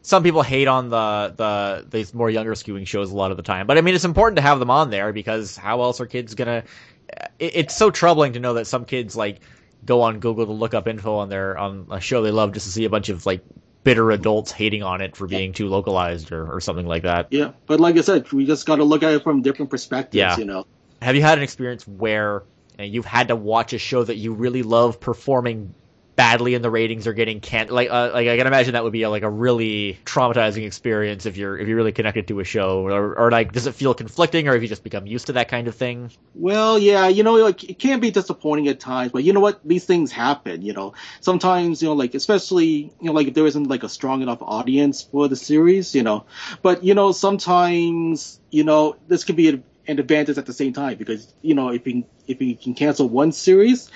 [0.10, 3.44] Some people hate on the the these more younger skewing shows a lot of the
[3.44, 6.08] time, but I mean it's important to have them on there because how else are
[6.08, 6.64] kids gonna?
[7.38, 9.42] It, it's so troubling to know that some kids like
[9.86, 12.66] go on Google to look up info on their on a show they love just
[12.66, 13.44] to see a bunch of like
[13.84, 17.28] bitter adults hating on it for being too localized or, or something like that.
[17.30, 20.16] Yeah, but like I said, we just got to look at it from different perspectives.
[20.16, 20.38] Yeah.
[20.38, 20.66] You know.
[21.04, 22.44] Have you had an experience where
[22.80, 25.76] you've had to watch a show that you really love performing
[26.20, 28.92] badly and the ratings are getting can like uh, like I can imagine that would
[28.92, 32.44] be a, like a really traumatizing experience if you're if you're really connected to a
[32.44, 35.34] show or, or like does it feel conflicting or have you just become used to
[35.34, 36.12] that kind of thing?
[36.36, 39.62] Well, yeah, you know, like it can be disappointing at times, but you know what?
[39.66, 40.62] These things happen.
[40.62, 43.90] You know, sometimes you know, like especially you know, like if there isn't like a
[43.90, 46.26] strong enough audience for the series, you know.
[46.62, 50.74] But you know, sometimes you know this can be an, an advantage at the same
[50.74, 53.90] time because you know if you if you can cancel one series,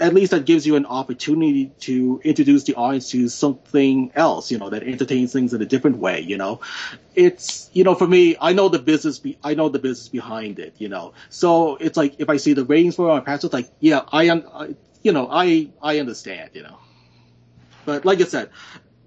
[0.00, 4.58] at least that gives you an opportunity to introduce the audience to something else, you
[4.58, 6.60] know, that entertains things in a different way, you know.
[7.14, 10.58] It's, you know, for me, I know the business, be, I know the business behind
[10.58, 11.14] it, you know.
[11.28, 14.24] So it's like, if I see the ratings for my past, it's like, yeah, I
[14.24, 16.78] am, you know, I, I understand, you know.
[17.84, 18.50] But like I said,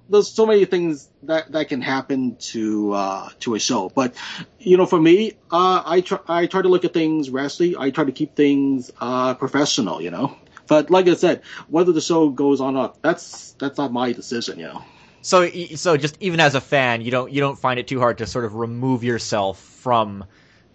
[0.10, 3.89] there's so many things that, that can happen to uh, to a show.
[3.89, 4.16] But
[4.60, 7.78] you know, for me, uh, I try I try to look at things rationally.
[7.78, 10.02] I try to keep things uh, professional.
[10.02, 10.36] You know.
[10.68, 14.12] But like I said, whether the show goes on or not, that's that's not my
[14.12, 14.84] decision, you know.
[15.22, 18.18] So so just even as a fan, you don't you don't find it too hard
[18.20, 20.26] to sort of remove yourself from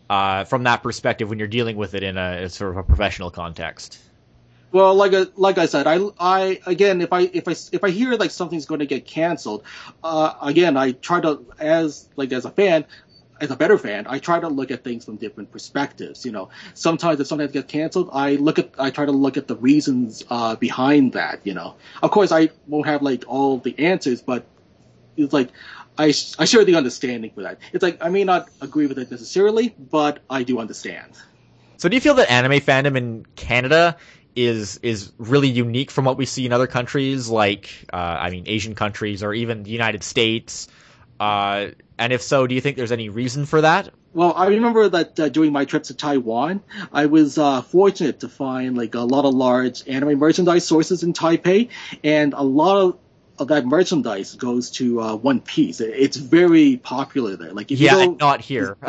[0.09, 2.82] uh, from that perspective when you're dealing with it in a, a sort of a
[2.82, 3.99] professional context.
[4.72, 7.91] Well, like I, like I said, I, I again, if I if I if I
[7.91, 9.62] hear like something's going to get canceled,
[10.05, 12.84] uh, again, I try to as like as a fan,
[13.41, 16.24] as a better fan, I try to look at things from different perspectives.
[16.24, 19.47] You know, sometimes if something gets canceled, I look at, I try to look at
[19.47, 21.41] the reasons uh, behind that.
[21.45, 24.47] You know, of course, I won't have like all the answers, but
[25.16, 25.51] it's like
[25.99, 26.07] I
[26.39, 27.59] I share the understanding for that.
[27.72, 31.12] It's like I may not agree with it necessarily, but I do understand.
[31.78, 33.97] So, do you feel that anime fandom in Canada
[34.34, 38.45] is is really unique from what we see in other countries, like uh, I mean,
[38.47, 40.68] Asian countries or even the United States?
[41.20, 41.68] Uh,
[41.99, 43.91] and if so, do you think there's any reason for that?
[44.13, 48.29] Well, I remember that uh, during my trips to Taiwan, I was uh, fortunate to
[48.29, 51.69] find like a lot of large anime merchandise sources in Taipei,
[52.03, 52.99] and a lot of
[53.39, 55.81] of that merchandise goes to uh, One Piece.
[55.81, 57.53] It's very popular there.
[57.53, 58.77] Like if yeah, you go, not here.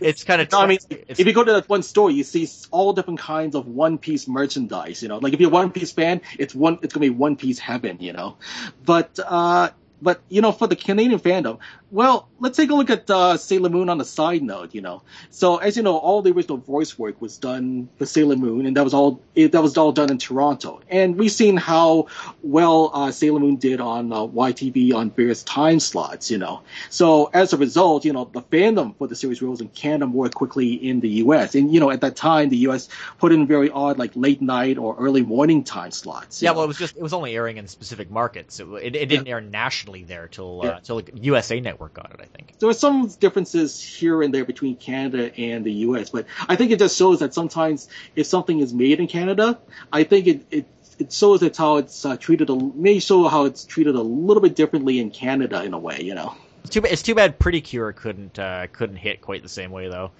[0.00, 0.50] it's kind of.
[0.52, 3.54] No, I mean, if you go to that one store, you see all different kinds
[3.54, 5.02] of One Piece merchandise.
[5.02, 6.78] You know, like if you're a One Piece fan, it's one.
[6.82, 7.98] It's gonna be One Piece heaven.
[8.00, 8.36] You know,
[8.84, 9.70] but uh,
[10.00, 11.58] but you know, for the Canadian fandom,
[11.92, 14.74] well, let's take a look at uh, Sailor Moon on a side note.
[14.74, 18.36] You know, so as you know, all the original voice work was done for Sailor
[18.36, 20.80] Moon, and that was all it, that was all done in Toronto.
[20.88, 22.08] And we've seen how
[22.42, 26.30] well uh, Sailor Moon did on uh, YTV on various time slots.
[26.30, 29.68] You know, so as a result, you know, the fandom for the series rose in
[29.68, 31.54] Canada more quickly in the U.S.
[31.54, 32.88] And you know, at that time, the U.S.
[33.18, 36.42] put in very odd like late night or early morning time slots.
[36.42, 36.56] Yeah, know?
[36.56, 38.58] well, it was just it was only airing in specific markets.
[38.58, 39.34] It, it, it didn't yeah.
[39.34, 40.78] air nationally there till uh, yeah.
[40.80, 42.58] till like, USA Network got it, I think.
[42.58, 46.70] There are some differences here and there between Canada and the U.S., but I think
[46.72, 49.58] it just shows that sometimes if something is made in Canada,
[49.92, 50.66] I think it, it
[50.98, 52.50] it shows it's how it's uh, treated.
[52.50, 56.00] A, may show how it's treated a little bit differently in Canada in a way,
[56.00, 56.34] you know.
[56.64, 56.92] It's too bad.
[56.92, 57.38] It's too bad.
[57.38, 60.10] Pretty Cure couldn't uh, couldn't hit quite the same way though.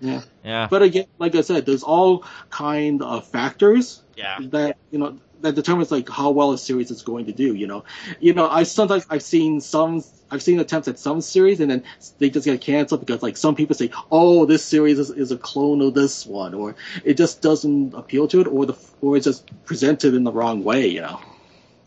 [0.00, 0.22] Yeah.
[0.44, 0.66] Yeah.
[0.68, 4.02] But again, like I said, there's all kind of factors.
[4.16, 4.38] Yeah.
[4.40, 7.54] That you know that determines like how well a series is going to do.
[7.54, 7.84] You know,
[8.20, 11.84] you know, I sometimes I've seen some I've seen attempts at some series and then
[12.18, 15.36] they just get canceled because like some people say, oh, this series is, is a
[15.36, 16.74] clone of this one, or
[17.04, 20.64] it just doesn't appeal to it, or the or it's just presented in the wrong
[20.64, 20.86] way.
[20.86, 21.20] You know.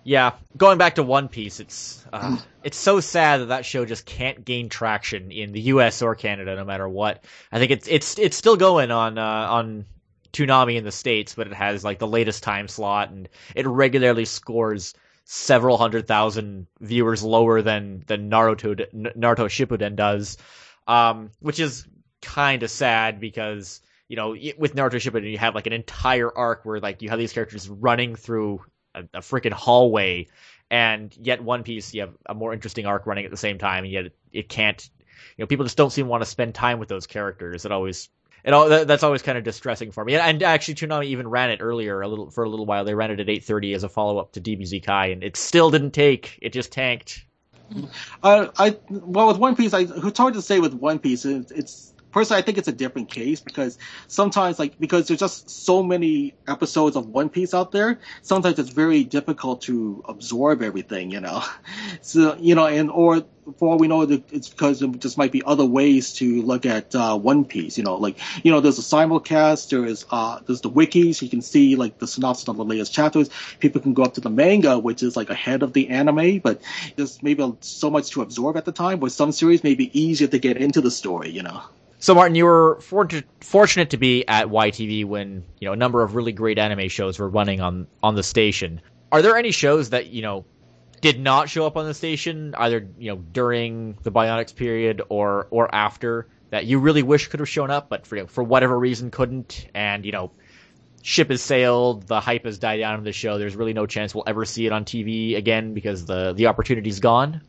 [0.04, 4.06] Yeah, going back to One Piece, it's uh, it's so sad that that show just
[4.06, 6.04] can't gain traction in the U.S.
[6.04, 7.24] or Canada, no matter what.
[7.52, 9.86] I think it's it's it's still going on uh, on
[10.32, 14.26] Toonami in the states, but it has like the latest time slot, and it regularly
[14.26, 14.94] scores
[15.26, 20.38] several hundred thousand viewers lower than than Naruto Naruto Shippuden does,
[20.88, 21.88] um, which is
[22.22, 26.64] kind of sad because you know with Naruto Shippuden you have like an entire arc
[26.64, 28.62] where like you have these characters running through
[28.94, 30.28] a, a freaking hallway,
[30.70, 33.84] and yet One Piece you have a more interesting arc running at the same time,
[33.84, 34.90] and yet it, it can't.
[35.38, 37.66] You know, people just don't seem to want to spend time with those characters.
[37.66, 38.10] It always
[38.46, 40.14] it all that's always kind of distressing for me.
[40.14, 42.86] And, and actually, Toonami even ran it earlier a little for a little while.
[42.86, 45.72] They ran it at 8:30 as a follow up to DBZ Kai, and it still
[45.72, 46.38] didn't take.
[46.42, 47.26] It just tanked.
[48.22, 51.26] Uh, I well with One Piece, I it's hard to say with One Piece.
[51.26, 55.50] It's, it's personally, I think it's a different case because sometimes, like, because there's just
[55.50, 61.12] so many episodes of One Piece out there, sometimes it's very difficult to absorb everything,
[61.12, 61.44] you know.
[62.02, 63.26] So, you know, and, or
[63.58, 66.96] for all we know, it's because there just might be other ways to look at
[66.96, 67.78] uh, One Piece.
[67.78, 71.22] You know, like you know, there's a simulcast, there is uh, there's the wikis.
[71.22, 73.30] You can see like the synopsis of the latest chapters.
[73.60, 76.62] People can go up to the manga, which is like ahead of the anime, but
[76.96, 79.00] there's maybe so much to absorb at the time.
[79.00, 81.30] Where some series may be easier to get into the story.
[81.30, 81.62] You know.
[82.00, 86.16] So Martin, you were fortunate to be at YTV when you know a number of
[86.16, 88.82] really great anime shows were running on on the station.
[89.12, 90.46] Are there any shows that you know
[91.02, 95.48] did not show up on the station either you know during the Bionix period or
[95.52, 98.44] or after that you really wish could have shown up, but for you know, for
[98.44, 100.32] whatever reason couldn't, and you know
[101.02, 103.38] ship has sailed, the hype has died down on the show.
[103.38, 107.00] There's really no chance we'll ever see it on TV again because the the opportunity's
[107.00, 107.42] gone.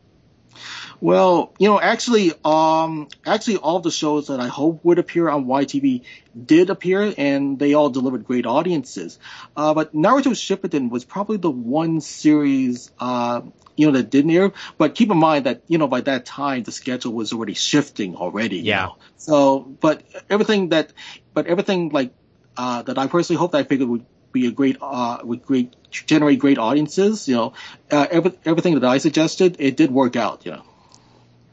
[0.99, 5.45] Well, you know, actually, um, actually, all the shows that I hope would appear on
[5.45, 6.01] YTV
[6.45, 9.19] did appear, and they all delivered great audiences.
[9.55, 13.41] Uh, but Naruto Shippuden was probably the one series, uh,
[13.75, 14.53] you know, that didn't air.
[14.79, 18.15] But keep in mind that you know by that time the schedule was already shifting
[18.15, 18.59] already.
[18.59, 18.81] Yeah.
[18.81, 18.95] You know?
[19.17, 20.93] So, but everything that,
[21.33, 22.13] but everything like
[22.57, 25.75] uh, that I personally hope that I figured would be a great, uh, would great
[25.91, 27.27] generate great audiences.
[27.27, 27.53] You know,
[27.91, 30.43] uh, every, everything that I suggested, it did work out.
[30.43, 30.63] You know.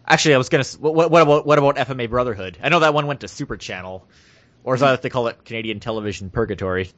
[0.07, 0.65] Actually, I was gonna.
[0.81, 2.59] What, what about what about FMA Brotherhood?
[2.63, 4.07] I know that one went to Super Channel,
[4.63, 6.91] or is that what they call it Canadian Television Purgatory?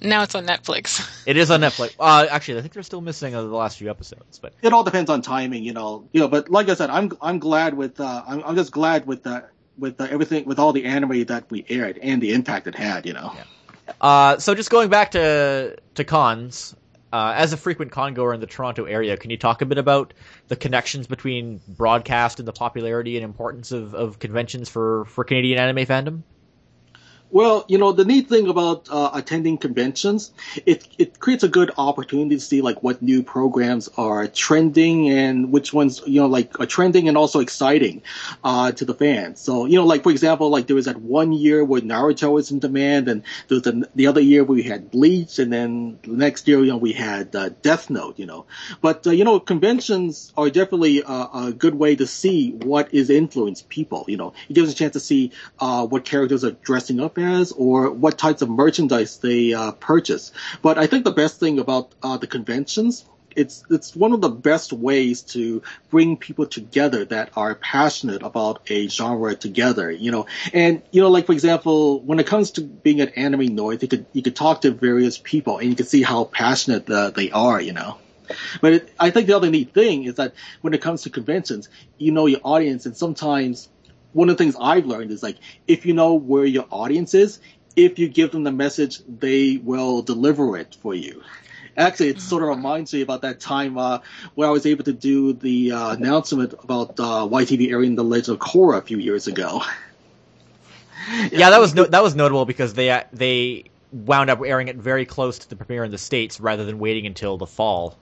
[0.00, 1.10] Now it's on Netflix.
[1.26, 1.94] It is on Netflix.
[1.98, 4.84] Uh, actually, I think they're still missing uh, the last few episodes, but it all
[4.84, 6.06] depends on timing, you know.
[6.12, 9.06] You know, but like I said, I'm I'm glad with uh, I'm I'm just glad
[9.06, 9.44] with the
[9.78, 13.06] with the, everything with all the anime that we aired and the impact it had,
[13.06, 13.32] you know.
[13.34, 13.92] Yeah.
[14.00, 16.74] Uh, so just going back to to cons,
[17.14, 20.12] uh, as a frequent congoer in the Toronto area, can you talk a bit about
[20.48, 25.60] the connections between broadcast and the popularity and importance of, of conventions for, for Canadian
[25.60, 26.22] anime fandom?
[27.34, 30.32] Well, you know, the neat thing about uh, attending conventions,
[30.64, 35.50] it it creates a good opportunity to see like what new programs are trending and
[35.50, 38.02] which ones you know like are trending and also exciting
[38.44, 39.40] uh, to the fans.
[39.40, 42.52] So you know, like for example, like there was that one year where Naruto was
[42.52, 46.12] in demand, and there was the, the other year we had Bleach, and then the
[46.12, 48.16] next year you know we had uh, Death Note.
[48.16, 48.46] You know,
[48.80, 53.10] but uh, you know conventions are definitely a, a, good way to see what is
[53.10, 54.04] influenced people.
[54.06, 57.18] You know, it gives a chance to see uh, what characters are dressing up
[57.52, 60.32] or what types of merchandise they uh, purchase.
[60.62, 63.04] But I think the best thing about uh, the conventions
[63.36, 68.70] it's it's one of the best ways to bring people together that are passionate about
[68.70, 70.26] a genre together, you know.
[70.52, 73.88] And you know, like for example, when it comes to being an anime nerd, you
[73.88, 77.30] could you could talk to various people and you can see how passionate uh, they
[77.30, 77.98] are, you know.
[78.60, 81.68] But it, I think the other neat thing is that when it comes to conventions,
[81.98, 83.68] you know your audience, and sometimes
[84.14, 85.36] one of the things I've learned is like
[85.68, 87.40] if you know where your audience is,
[87.76, 91.22] if you give them the message, they will deliver it for you.
[91.76, 93.98] Actually, it sort of reminds me about that time uh,
[94.36, 98.36] where I was able to do the uh, announcement about uh, YTV airing The Legend
[98.40, 99.60] of Korra a few years ago.
[101.32, 105.04] yeah, that was no- that was notable because they they wound up airing it very
[105.04, 107.98] close to the premiere in the states rather than waiting until the fall.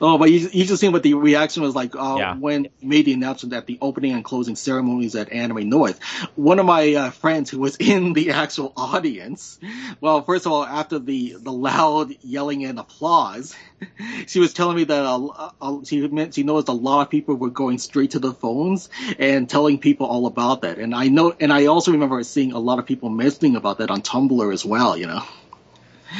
[0.00, 2.34] Oh, but you, you just seen what the reaction was like uh, yeah.
[2.36, 6.02] when he made the announcement at the opening and closing ceremonies at Anime North.
[6.34, 9.58] One of my uh, friends who was in the actual audience,
[10.00, 13.54] well, first of all, after the the loud yelling and applause,
[14.26, 17.34] she was telling me that uh, uh, she meant she noticed a lot of people
[17.34, 18.88] were going straight to the phones
[19.18, 20.78] and telling people all about that.
[20.78, 23.90] And I know, and I also remember seeing a lot of people mentioning about that
[23.90, 24.96] on Tumblr as well.
[24.96, 25.24] You know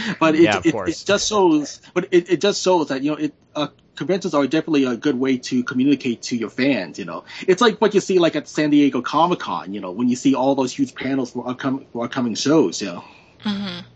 [0.21, 3.17] but it, yeah, it, it, just shows, but it, it just shows that you know
[3.17, 3.35] it.
[3.55, 6.99] Uh, conventions are definitely a good way to communicate to your fans.
[6.99, 9.73] You know, it's like what you see like at San Diego Comic Con.
[9.73, 12.81] You know, when you see all those huge panels for upcoming for upcoming shows.
[12.81, 13.05] You know.
[13.45, 13.87] Mm-hmm.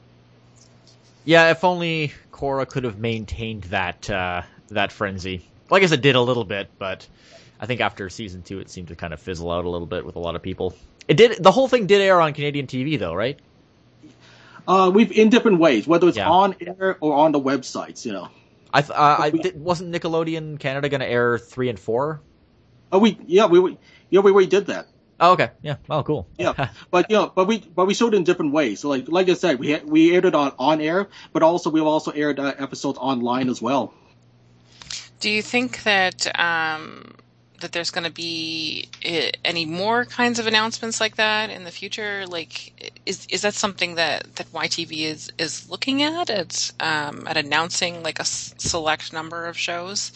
[1.24, 5.46] Yeah, if only Korra could have maintained that uh, that frenzy.
[5.68, 7.06] Well, I guess it did a little bit, but
[7.60, 10.04] I think after season two, it seemed to kind of fizzle out a little bit
[10.04, 10.74] with a lot of people.
[11.06, 11.42] It did.
[11.42, 13.38] The whole thing did air on Canadian TV, though, right?
[14.70, 16.30] Uh, we've in different ways, whether it's yeah.
[16.30, 18.06] on air or on the websites.
[18.06, 18.28] You know.
[18.72, 22.20] I th- uh, I did, wasn't Nickelodeon Canada going to air three and four.
[22.92, 23.78] Oh, we yeah we, we
[24.10, 24.86] yeah we already did that.
[25.18, 25.50] Oh, okay.
[25.60, 25.76] Yeah.
[25.90, 26.28] Oh, cool.
[26.38, 28.78] yeah, but you know, but we but we showed it in different ways.
[28.78, 31.70] So like like I said, we had, we aired it on on air, but also
[31.70, 33.92] we've also aired uh, episodes online as well.
[35.18, 37.16] Do you think that um,
[37.60, 41.70] that there's going to be eh, any more kinds of announcements like that in the
[41.70, 42.26] future?
[42.26, 47.36] Like, is is that something that, that YTV is is looking at at um, at
[47.36, 50.12] announcing like a s- select number of shows?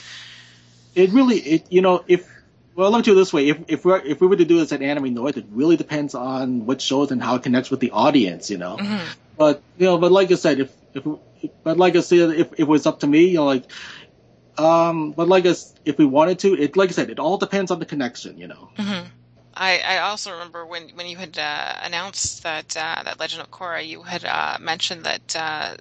[0.94, 2.28] It really, it you know, if
[2.74, 4.58] well, let me do it this way: if if we if we were to do
[4.58, 7.80] this at Anime North, it really depends on what shows and how it connects with
[7.80, 8.76] the audience, you know.
[8.76, 9.04] Mm-hmm.
[9.36, 11.04] But you know, but like I said, if if
[11.62, 13.64] but like I said, if, if it was up to me, you know, like
[14.58, 17.70] um, but like us, if we wanted to, it like I said, it all depends
[17.70, 18.70] on the connection, you know.
[18.76, 19.08] Mm-hmm.
[19.54, 23.50] I, I also remember when when you had uh, announced that uh, that Legend of
[23.50, 25.76] Korra, you had uh, mentioned that uh,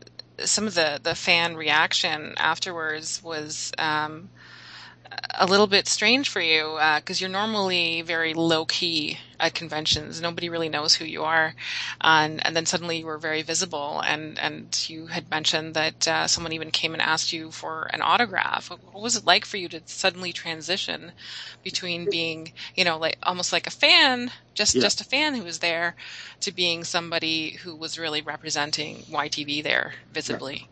[0.45, 3.71] some of the the fan reaction afterwards was.
[3.77, 4.29] Um,
[5.35, 10.21] a little bit strange for you because uh, you're normally very low key at conventions.
[10.21, 11.53] Nobody really knows who you are,
[12.01, 14.01] and and then suddenly you were very visible.
[14.05, 18.01] And and you had mentioned that uh, someone even came and asked you for an
[18.01, 18.69] autograph.
[18.69, 21.13] What was it like for you to suddenly transition
[21.63, 24.81] between being, you know, like almost like a fan, just yeah.
[24.81, 25.95] just a fan who was there,
[26.41, 30.69] to being somebody who was really representing YTV there visibly?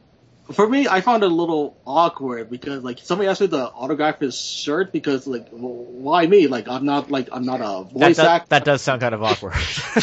[0.52, 4.20] For me, I found it a little awkward because like somebody asked me to autograph
[4.20, 6.47] his shirt because like why me?
[6.47, 8.47] Like I'm not like I'm not a That, voice does, actor.
[8.49, 9.54] that does sound kind of awkward.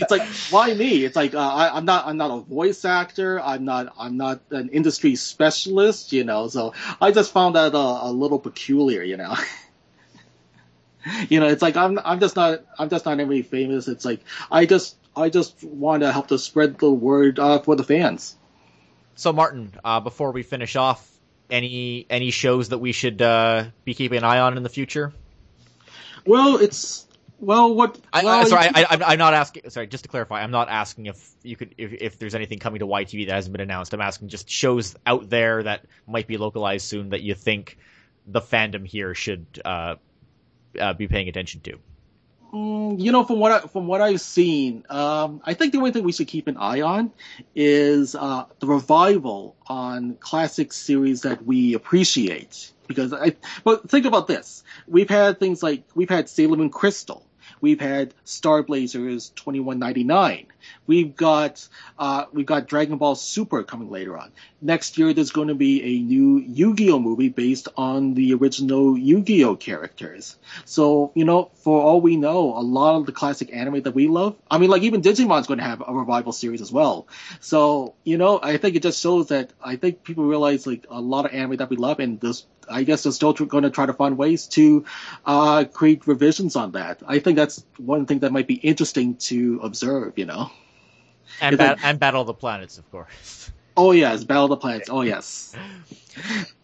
[0.00, 1.04] It's like why me?
[1.04, 3.40] It's like uh, I, I'm not I'm not a voice actor.
[3.40, 6.12] I'm not I'm not an industry specialist.
[6.12, 9.02] You know, so I just found that uh, a little peculiar.
[9.02, 9.34] You know.
[11.28, 13.88] you know, it's like I'm I'm just not I'm just not anybody famous.
[13.88, 14.20] It's like
[14.50, 18.36] I just I just want to help to spread the word uh, for the fans.
[19.18, 21.04] So, Martin, uh, before we finish off,
[21.50, 25.12] any any shows that we should uh, be keeping an eye on in the future?
[26.24, 27.04] Well, it's
[27.40, 29.70] well what I, well, sorry, you- I, I'm, I'm not asking.
[29.70, 32.78] Sorry, just to clarify, I'm not asking if you could if, if there's anything coming
[32.78, 33.92] to YTV that hasn't been announced.
[33.92, 37.76] I'm asking just shows out there that might be localized soon that you think
[38.28, 39.96] the fandom here should uh,
[40.78, 41.78] uh, be paying attention to.
[42.52, 45.92] Mm, you know, from what I, from what I've seen, um, I think the only
[45.92, 47.12] thing we should keep an eye on
[47.54, 52.72] is uh, the revival on classic series that we appreciate.
[52.86, 57.22] Because I, but think about this: we've had things like we've had Sailor Moon Crystal,
[57.60, 60.46] we've had Star Blazers twenty one ninety nine,
[60.86, 61.66] we've got
[61.98, 64.32] uh, we've got Dragon Ball Super coming later on.
[64.60, 69.54] Next year, there's going to be a new Yu-Gi-Oh movie based on the original Yu-Gi-Oh
[69.54, 70.36] characters.
[70.64, 74.08] So, you know, for all we know, a lot of the classic anime that we
[74.08, 77.06] love, I mean, like even Digimon's going to have a revival series as well.
[77.38, 81.00] So, you know, I think it just shows that I think people realize like a
[81.00, 83.86] lot of anime that we love and this, I guess they're still going to try
[83.86, 84.84] to find ways to
[85.24, 87.02] uh, create revisions on that.
[87.06, 90.50] I think that's one thing that might be interesting to observe, you know.
[91.40, 93.50] And ba- and Battle of the Planets, of course.
[93.76, 94.88] Oh yes, Battle of the Planets.
[94.90, 95.54] Oh yes.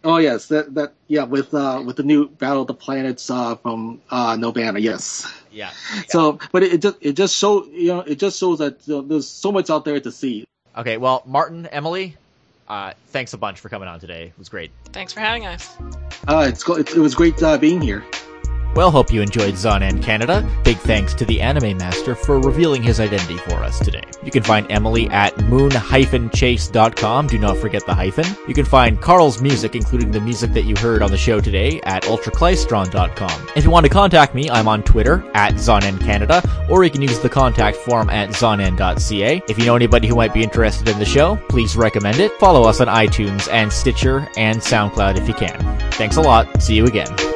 [0.03, 3.55] Oh yes, that that yeah with uh with the new Battle of the Planets uh
[3.55, 5.25] from uh Novana, yes.
[5.49, 5.71] Yeah.
[6.09, 8.95] So, but it, it just it just show you know it just shows that you
[8.95, 10.45] know, there's so much out there to see.
[10.77, 10.97] Okay.
[10.97, 12.17] Well, Martin, Emily,
[12.67, 14.25] uh, thanks a bunch for coming on today.
[14.25, 14.71] It was great.
[14.85, 15.75] Thanks for having us.
[16.27, 18.03] Uh, it's it, it was great uh, being here.
[18.75, 20.47] Well, hope you enjoyed Zonan Canada.
[20.63, 24.03] Big thanks to the Anime Master for revealing his identity for us today.
[24.21, 27.27] You can find Emily at moon-chase.com.
[27.27, 28.25] Do not forget the hyphen.
[28.47, 31.79] You can find Carl's music, including the music that you heard on the show today,
[31.83, 33.47] at ultraklystron.com.
[33.55, 37.01] If you want to contact me, I'm on Twitter at Zonan Canada, or you can
[37.01, 39.41] use the contact form at zonan.ca.
[39.47, 42.31] If you know anybody who might be interested in the show, please recommend it.
[42.39, 45.59] Follow us on iTunes and Stitcher and SoundCloud if you can.
[45.91, 46.61] Thanks a lot.
[46.61, 47.34] See you again.